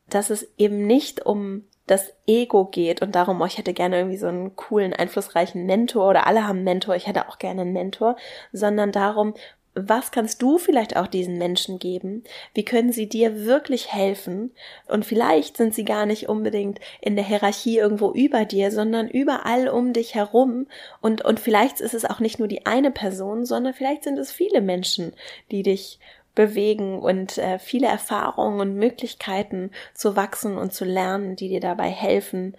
dass 0.10 0.30
es 0.30 0.48
eben 0.58 0.86
nicht 0.86 1.26
um 1.26 1.64
das 1.88 2.14
Ego 2.26 2.66
geht 2.66 3.02
und 3.02 3.16
darum, 3.16 3.42
oh, 3.42 3.46
ich 3.46 3.58
hätte 3.58 3.74
gerne 3.74 3.98
irgendwie 3.98 4.18
so 4.18 4.28
einen 4.28 4.56
coolen, 4.56 4.94
einflussreichen 4.94 5.66
Mentor 5.66 6.10
oder 6.10 6.28
alle 6.28 6.48
haben 6.48 6.58
einen 6.58 6.64
Mentor, 6.64 6.96
ich 6.96 7.08
hätte 7.08 7.30
auch 7.30 7.38
gerne 7.38 7.62
einen 7.62 7.74
Mentor, 7.74 8.16
sondern 8.52 8.92
darum, 8.92 9.34
was 9.76 10.12
kannst 10.12 10.42
du 10.42 10.58
vielleicht 10.58 10.96
auch 10.96 11.08
diesen 11.08 11.38
Menschen 11.38 11.80
geben? 11.80 12.24
Wie 12.54 12.64
können 12.64 12.94
sie 12.94 13.10
dir 13.10 13.46
wirklich 13.46 13.92
helfen? 13.92 14.52
Und 14.88 15.06
vielleicht 15.06 15.58
sind 15.58 15.76
sie 15.76 15.84
gar 15.84 16.06
nicht 16.06 16.30
unbedingt 16.30 16.80
in 17.02 17.18
der 17.18 17.26
Hierarchie 17.26 17.78
irgendwo 17.78 18.12
über 18.12 18.46
dir, 18.46 18.72
sondern 18.72 19.10
überall 19.10 19.68
um 19.68 19.92
dich 19.92 20.16
herum. 20.16 20.68
Und, 21.02 21.26
und 21.26 21.42
vielleicht 21.42 21.82
ist 21.82 21.94
es 21.94 22.06
auch 22.06 22.22
nicht 22.22 22.40
nur 22.40 22.48
die 22.48 22.66
eine 22.66 22.90
Person, 22.90 23.46
sondern 23.46 23.74
vielleicht 23.74 24.06
sind 24.06 24.18
es 24.18 24.32
viele 24.32 24.62
Menschen, 24.62 25.14
die 25.52 25.62
dich 25.62 26.00
bewegen 26.36 27.00
und 27.00 27.38
äh, 27.38 27.60
viele 27.60 27.88
Erfahrungen 27.88 28.60
und 28.60 28.76
Möglichkeiten 28.76 29.72
zu 29.94 30.16
wachsen 30.16 30.58
und 30.58 30.74
zu 30.74 30.86
lernen, 30.86 31.36
die 31.36 31.50
dir 31.50 31.62
dabei 31.62 31.90
helfen, 31.90 32.56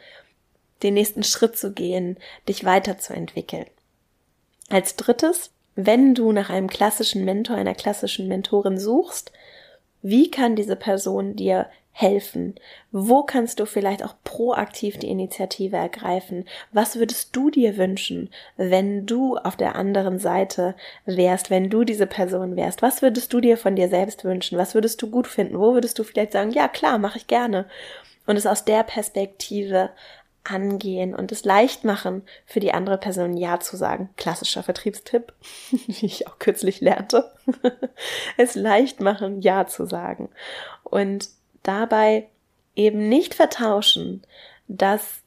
den 0.83 0.95
nächsten 0.95 1.23
Schritt 1.23 1.57
zu 1.57 1.73
gehen, 1.73 2.17
dich 2.49 2.65
weiterzuentwickeln. 2.65 3.67
Als 4.69 4.97
drittes, 4.97 5.51
wenn 5.77 6.15
du 6.15 6.33
nach 6.33 6.51
einem 6.51 6.69
klassischen 6.69 7.25
Mentor, 7.25 7.57
einer 7.57 7.75
klassischen 7.75 8.29
Mentorin 8.29 8.79
suchst, 8.79 9.31
wie 10.03 10.31
kann 10.31 10.57
diese 10.57 10.77
Person 10.77 11.37
dir 11.37 11.67
helfen? 11.99 12.55
Wo 12.93 13.23
kannst 13.23 13.59
du 13.59 13.65
vielleicht 13.65 14.05
auch 14.05 14.15
proaktiv 14.23 14.99
die 14.99 15.09
Initiative 15.09 15.79
ergreifen? 15.79 16.45
Was 16.71 16.97
würdest 16.97 17.35
du 17.35 17.49
dir 17.51 17.79
wünschen, 17.79 18.29
wenn 18.59 19.07
du 19.07 19.39
auf 19.39 19.57
der 19.57 19.77
anderen 19.77 20.19
Seite 20.19 20.75
wärst, 21.07 21.49
wenn 21.49 21.71
du 21.71 21.85
diese 21.85 22.07
Person 22.07 22.55
wärst? 22.55 22.83
Was 22.83 23.01
würdest 23.01 23.33
du 23.33 23.41
dir 23.41 23.57
von 23.57 23.77
dir 23.77 23.89
selbst 23.89 24.25
wünschen? 24.25 24.59
Was 24.59 24.75
würdest 24.75 25.01
du 25.01 25.11
gut 25.11 25.27
finden? 25.27 25.59
Wo 25.59 25.73
würdest 25.73 25.99
du 25.99 26.05
vielleicht 26.05 26.33
sagen, 26.33 26.51
ja 26.51 26.69
klar, 26.69 26.99
mache 26.99 27.17
ich 27.17 27.29
gerne? 27.29 27.65
Und 28.27 28.37
es 28.37 28.47
aus 28.47 28.67
der 28.67 28.83
Perspektive 28.83 29.89
angehen 30.45 31.15
und 31.15 31.33
es 31.33 31.47
leicht 31.47 31.85
machen, 31.85 32.23
für 32.45 32.61
die 32.61 32.75
andere 32.75 32.99
Person 32.99 33.39
Ja 33.39 33.59
zu 33.59 33.79
sagen. 33.79 34.11
Klassischer 34.19 34.63
Vertriebstipp, 34.63 35.33
wie 35.71 36.05
ich 36.05 36.29
auch 36.29 36.39
kürzlich 36.39 36.83
lernte. 36.83 37.33
es 38.37 38.55
leicht 38.55 39.01
machen, 39.01 39.41
Ja 39.41 39.67
zu 39.67 39.87
sagen. 39.87 40.29
Und 40.85 41.31
dabei 41.66 42.29
eben 42.74 43.09
nicht 43.09 43.35
vertauschen, 43.35 44.22
dass 44.68 45.22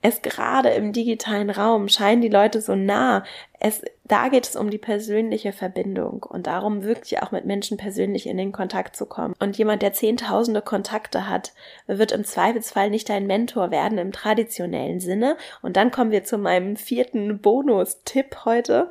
es 0.00 0.22
gerade 0.22 0.70
im 0.70 0.92
digitalen 0.92 1.50
Raum 1.50 1.88
scheinen 1.88 2.22
die 2.22 2.28
Leute 2.28 2.60
so 2.60 2.76
nah. 2.76 3.24
Es, 3.58 3.82
da 4.04 4.28
geht 4.28 4.46
es 4.46 4.54
um 4.54 4.70
die 4.70 4.78
persönliche 4.78 5.52
Verbindung 5.52 6.22
und 6.22 6.46
darum 6.46 6.84
wirklich 6.84 7.20
auch 7.20 7.32
mit 7.32 7.46
Menschen 7.46 7.76
persönlich 7.76 8.28
in 8.28 8.36
den 8.36 8.52
Kontakt 8.52 8.94
zu 8.94 9.06
kommen. 9.06 9.34
Und 9.40 9.58
jemand, 9.58 9.82
der 9.82 9.92
zehntausende 9.92 10.62
Kontakte 10.62 11.28
hat, 11.28 11.52
wird 11.88 12.12
im 12.12 12.24
Zweifelsfall 12.24 12.90
nicht 12.90 13.08
dein 13.08 13.26
Mentor 13.26 13.72
werden 13.72 13.98
im 13.98 14.12
traditionellen 14.12 15.00
Sinne. 15.00 15.36
Und 15.62 15.76
dann 15.76 15.90
kommen 15.90 16.12
wir 16.12 16.22
zu 16.22 16.38
meinem 16.38 16.76
vierten 16.76 17.40
Bonus-Tipp 17.40 18.44
heute. 18.44 18.90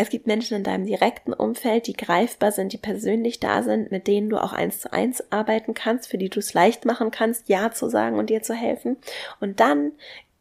Es 0.00 0.08
gibt 0.08 0.26
Menschen 0.26 0.56
in 0.56 0.64
deinem 0.64 0.86
direkten 0.86 1.34
Umfeld, 1.34 1.86
die 1.86 1.92
greifbar 1.92 2.52
sind, 2.52 2.72
die 2.72 2.78
persönlich 2.78 3.38
da 3.38 3.62
sind, 3.62 3.90
mit 3.90 4.06
denen 4.06 4.30
du 4.30 4.42
auch 4.42 4.54
eins 4.54 4.80
zu 4.80 4.90
eins 4.94 5.30
arbeiten 5.30 5.74
kannst, 5.74 6.08
für 6.08 6.16
die 6.16 6.30
du 6.30 6.38
es 6.38 6.54
leicht 6.54 6.86
machen 6.86 7.10
kannst, 7.10 7.50
Ja 7.50 7.70
zu 7.70 7.90
sagen 7.90 8.18
und 8.18 8.30
dir 8.30 8.42
zu 8.42 8.54
helfen. 8.54 8.96
Und 9.40 9.60
dann 9.60 9.92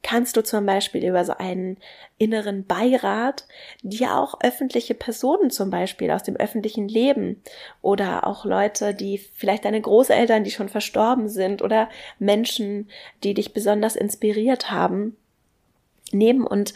kannst 0.02 0.38
du 0.38 0.44
zum 0.44 0.66
Beispiel 0.66 1.06
über 1.06 1.26
so 1.26 1.34
einen 1.34 1.76
inneren 2.18 2.66
Beirat 2.66 3.48
dir 3.82 4.16
auch 4.16 4.40
öffentliche 4.42 4.94
Personen 4.94 5.52
zum 5.52 5.70
Beispiel 5.70 6.10
aus 6.12 6.24
dem 6.24 6.38
öffentlichen 6.38 6.88
Leben 6.88 7.44
oder 7.82 8.26
auch 8.26 8.46
Leute, 8.46 8.94
die 8.94 9.18
vielleicht 9.18 9.66
deine 9.66 9.82
Großeltern, 9.82 10.46
die 10.46 10.52
schon 10.52 10.70
verstorben 10.70 11.28
sind 11.28 11.62
oder 11.62 11.90
Menschen, 12.18 12.90
die 13.26 13.34
dich 13.34 13.52
besonders 13.52 13.98
inspiriert 13.98 14.72
haben, 14.72 15.18
nehmen 16.14 16.48
und 16.48 16.74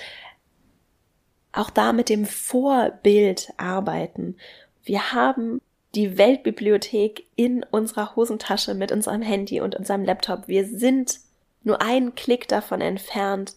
auch 1.53 1.69
da 1.69 1.93
mit 1.93 2.09
dem 2.09 2.25
Vorbild 2.25 3.53
arbeiten. 3.57 4.35
Wir 4.83 5.13
haben 5.13 5.61
die 5.95 6.17
Weltbibliothek 6.17 7.25
in 7.35 7.63
unserer 7.63 8.15
Hosentasche 8.15 8.73
mit 8.73 8.91
unserem 8.91 9.21
Handy 9.21 9.61
und 9.61 9.75
unserem 9.75 10.03
Laptop. 10.03 10.47
Wir 10.47 10.65
sind 10.65 11.19
nur 11.63 11.81
einen 11.81 12.15
Klick 12.15 12.47
davon 12.47 12.81
entfernt, 12.81 13.55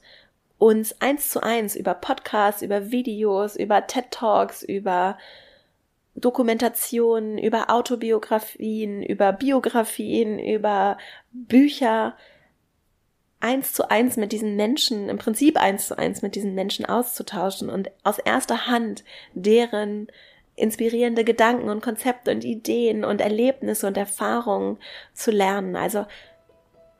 uns 0.58 1.00
eins 1.00 1.30
zu 1.30 1.42
eins 1.42 1.74
über 1.74 1.94
Podcasts, 1.94 2.62
über 2.62 2.90
Videos, 2.90 3.56
über 3.56 3.86
TED 3.86 4.10
Talks, 4.10 4.62
über 4.62 5.18
Dokumentationen, 6.14 7.36
über 7.36 7.70
Autobiografien, 7.70 9.02
über 9.02 9.32
Biografien, 9.32 10.38
über 10.38 10.96
Bücher 11.32 12.16
eins 13.40 13.72
zu 13.72 13.90
eins 13.90 14.16
mit 14.16 14.32
diesen 14.32 14.56
Menschen, 14.56 15.08
im 15.08 15.18
Prinzip 15.18 15.56
eins 15.58 15.88
zu 15.88 15.98
eins 15.98 16.22
mit 16.22 16.34
diesen 16.34 16.54
Menschen 16.54 16.86
auszutauschen 16.86 17.68
und 17.68 17.90
aus 18.02 18.18
erster 18.18 18.66
Hand 18.66 19.04
deren 19.34 20.08
inspirierende 20.56 21.22
Gedanken 21.22 21.68
und 21.68 21.82
Konzepte 21.82 22.30
und 22.30 22.44
Ideen 22.44 23.04
und 23.04 23.20
Erlebnisse 23.20 23.86
und 23.86 23.96
Erfahrungen 23.96 24.78
zu 25.12 25.30
lernen. 25.30 25.76
Also 25.76 26.06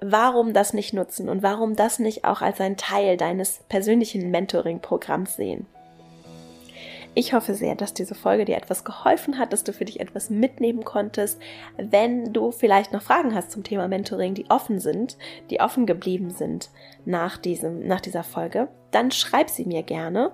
warum 0.00 0.52
das 0.52 0.74
nicht 0.74 0.92
nutzen 0.92 1.28
und 1.28 1.42
warum 1.42 1.74
das 1.74 1.98
nicht 1.98 2.24
auch 2.24 2.42
als 2.42 2.60
ein 2.60 2.76
Teil 2.76 3.16
deines 3.16 3.60
persönlichen 3.68 4.30
Mentoring-Programms 4.30 5.36
sehen? 5.36 5.66
Ich 7.18 7.32
hoffe 7.32 7.54
sehr, 7.54 7.74
dass 7.74 7.94
diese 7.94 8.14
Folge 8.14 8.44
dir 8.44 8.58
etwas 8.58 8.84
geholfen 8.84 9.38
hat, 9.38 9.54
dass 9.54 9.64
du 9.64 9.72
für 9.72 9.86
dich 9.86 10.00
etwas 10.00 10.28
mitnehmen 10.28 10.84
konntest. 10.84 11.40
Wenn 11.78 12.34
du 12.34 12.50
vielleicht 12.52 12.92
noch 12.92 13.00
Fragen 13.00 13.34
hast 13.34 13.52
zum 13.52 13.64
Thema 13.64 13.88
Mentoring, 13.88 14.34
die 14.34 14.50
offen 14.50 14.80
sind, 14.80 15.16
die 15.48 15.60
offen 15.60 15.86
geblieben 15.86 16.28
sind 16.28 16.68
nach 17.06 17.38
diesem, 17.38 17.86
nach 17.86 18.02
dieser 18.02 18.22
Folge, 18.22 18.68
dann 18.90 19.12
schreib 19.12 19.48
sie 19.48 19.64
mir 19.64 19.82
gerne. 19.82 20.30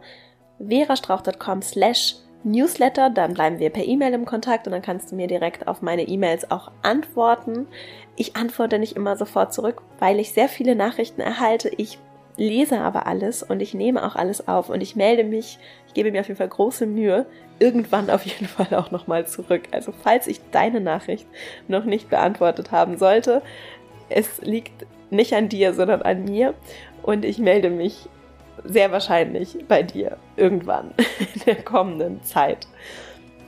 verastrauch.com 0.58 1.62
slash 1.62 2.16
Newsletter, 2.42 3.10
dann 3.10 3.34
bleiben 3.34 3.60
wir 3.60 3.70
per 3.70 3.84
E-Mail 3.84 4.14
im 4.14 4.24
Kontakt 4.24 4.66
und 4.66 4.72
dann 4.72 4.82
kannst 4.82 5.12
du 5.12 5.14
mir 5.14 5.28
direkt 5.28 5.68
auf 5.68 5.82
meine 5.82 6.02
E-Mails 6.02 6.50
auch 6.50 6.72
antworten. 6.82 7.68
Ich 8.16 8.34
antworte 8.34 8.80
nicht 8.80 8.96
immer 8.96 9.16
sofort 9.16 9.54
zurück, 9.54 9.82
weil 10.00 10.18
ich 10.18 10.32
sehr 10.32 10.48
viele 10.48 10.74
Nachrichten 10.74 11.20
erhalte. 11.20 11.68
Ich 11.68 12.00
lese 12.36 12.80
aber 12.80 13.06
alles 13.06 13.42
und 13.42 13.60
ich 13.60 13.74
nehme 13.74 14.04
auch 14.04 14.16
alles 14.16 14.48
auf 14.48 14.68
und 14.70 14.80
ich 14.80 14.96
melde 14.96 15.24
mich, 15.24 15.58
ich 15.86 15.94
gebe 15.94 16.10
mir 16.10 16.20
auf 16.20 16.28
jeden 16.28 16.38
Fall 16.38 16.48
große 16.48 16.86
Mühe, 16.86 17.26
irgendwann 17.58 18.10
auf 18.10 18.24
jeden 18.24 18.46
Fall 18.48 18.74
auch 18.74 18.90
nochmal 18.90 19.26
zurück. 19.26 19.62
Also 19.70 19.92
falls 19.92 20.26
ich 20.26 20.40
deine 20.50 20.80
Nachricht 20.80 21.26
noch 21.68 21.84
nicht 21.84 22.08
beantwortet 22.08 22.72
haben 22.72 22.98
sollte, 22.98 23.42
es 24.08 24.40
liegt 24.42 24.86
nicht 25.10 25.34
an 25.34 25.48
dir, 25.48 25.74
sondern 25.74 26.02
an 26.02 26.24
mir 26.24 26.54
und 27.02 27.24
ich 27.24 27.38
melde 27.38 27.70
mich 27.70 28.08
sehr 28.64 28.92
wahrscheinlich 28.92 29.58
bei 29.68 29.82
dir 29.82 30.16
irgendwann 30.36 30.92
in 31.34 31.40
der 31.46 31.62
kommenden 31.62 32.22
Zeit. 32.22 32.66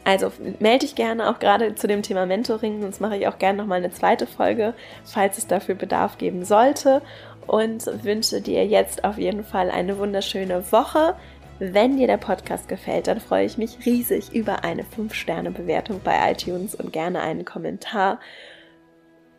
Also 0.04 0.30
melde 0.58 0.80
dich 0.80 0.94
gerne 0.94 1.30
auch 1.30 1.38
gerade 1.38 1.74
zu 1.74 1.86
dem 1.86 2.02
Thema 2.02 2.26
Mentoring, 2.26 2.82
sonst 2.82 3.00
mache 3.00 3.16
ich 3.16 3.26
auch 3.26 3.38
gerne 3.38 3.58
nochmal 3.58 3.78
eine 3.78 3.90
zweite 3.90 4.26
Folge, 4.26 4.74
falls 5.02 5.38
es 5.38 5.46
dafür 5.46 5.74
Bedarf 5.74 6.18
geben 6.18 6.44
sollte. 6.44 7.00
Und 7.46 7.86
wünsche 8.04 8.40
dir 8.40 8.66
jetzt 8.66 9.04
auf 9.04 9.18
jeden 9.18 9.44
Fall 9.44 9.70
eine 9.70 9.98
wunderschöne 9.98 10.72
Woche. 10.72 11.14
Wenn 11.60 11.96
dir 11.96 12.08
der 12.08 12.16
Podcast 12.16 12.68
gefällt, 12.68 13.06
dann 13.06 13.20
freue 13.20 13.46
ich 13.46 13.58
mich 13.58 13.86
riesig 13.86 14.32
über 14.32 14.64
eine 14.64 14.82
5-Sterne-Bewertung 14.82 16.00
bei 16.02 16.32
iTunes 16.32 16.74
und 16.74 16.92
gerne 16.92 17.20
einen 17.20 17.44
Kommentar, 17.44 18.18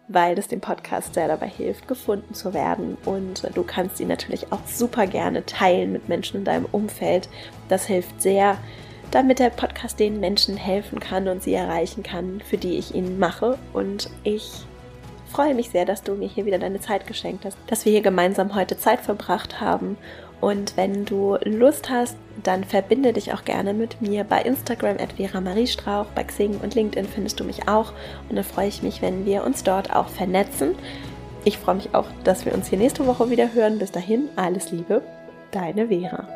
weil 0.08 0.36
das 0.36 0.48
dem 0.48 0.62
Podcast 0.62 1.14
sehr 1.14 1.28
dabei 1.28 1.48
hilft, 1.48 1.88
gefunden 1.88 2.34
zu 2.34 2.54
werden. 2.54 2.98
Und 3.04 3.50
du 3.54 3.64
kannst 3.64 4.00
ihn 4.00 4.08
natürlich 4.08 4.52
auch 4.54 4.66
super 4.66 5.08
gerne 5.08 5.46
teilen 5.46 5.92
mit 5.92 6.08
Menschen 6.08 6.38
in 6.38 6.46
deinem 6.46 6.66
Umfeld. 6.72 7.28
Das 7.68 7.86
hilft 7.86 8.22
sehr, 8.22 8.58
damit 9.12 9.40
der 9.40 9.50
Podcast 9.50 10.00
den 10.00 10.20
Menschen 10.20 10.56
helfen 10.56 11.00
kann 11.00 11.28
und 11.28 11.44
sie 11.44 11.54
erreichen 11.54 12.02
kann, 12.02 12.40
für 12.40 12.58
die 12.58 12.78
ich 12.78 12.96
ihn 12.96 13.20
mache. 13.20 13.58
Und 13.74 14.10
ich 14.24 14.66
freue 15.36 15.54
mich 15.54 15.70
sehr, 15.70 15.84
dass 15.84 16.02
du 16.02 16.14
mir 16.14 16.30
hier 16.30 16.46
wieder 16.46 16.60
deine 16.60 16.80
Zeit 16.80 17.08
geschenkt 17.08 17.44
hast, 17.44 17.58
dass 17.68 17.84
wir 17.84 17.92
hier 17.92 18.02
gemeinsam 18.02 18.56
heute 18.56 18.78
Zeit 18.78 19.02
verbracht 19.02 19.60
haben. 19.60 19.98
Und 20.40 20.78
wenn 20.78 21.04
du 21.04 21.36
Lust 21.44 21.90
hast, 21.90 22.16
dann 22.42 22.64
verbinde 22.64 23.12
dich 23.12 23.34
auch 23.34 23.44
gerne 23.44 23.74
mit 23.74 24.02
mir 24.02 24.24
bei 24.24 24.42
Instagram 24.42 24.96
at 24.98 25.14
Vera 25.14 25.42
Marie 25.42 25.68
Strauch, 25.68 26.06
bei 26.16 26.24
Xing 26.24 26.60
und 26.64 26.74
LinkedIn 26.74 27.10
findest 27.10 27.42
du 27.42 27.44
mich 27.44 27.68
auch. 27.68 27.92
Und 28.30 28.38
dann 28.38 28.46
freue 28.46 28.70
ich 28.70 28.82
mich, 28.82 29.02
wenn 29.02 29.26
wir 29.26 29.44
uns 29.44 29.64
dort 29.64 29.94
auch 29.94 30.08
vernetzen. 30.08 30.76
Ich 31.44 31.58
freue 31.58 31.76
mich 31.76 31.94
auch, 31.94 32.08
dass 32.24 32.46
wir 32.46 32.54
uns 32.54 32.68
hier 32.70 32.78
nächste 32.78 33.06
Woche 33.06 33.30
wieder 33.30 33.54
hören. 33.54 33.78
Bis 33.78 33.92
dahin, 33.92 34.30
alles 34.38 34.72
Liebe, 34.72 35.02
deine 35.52 35.90
Vera. 35.90 36.30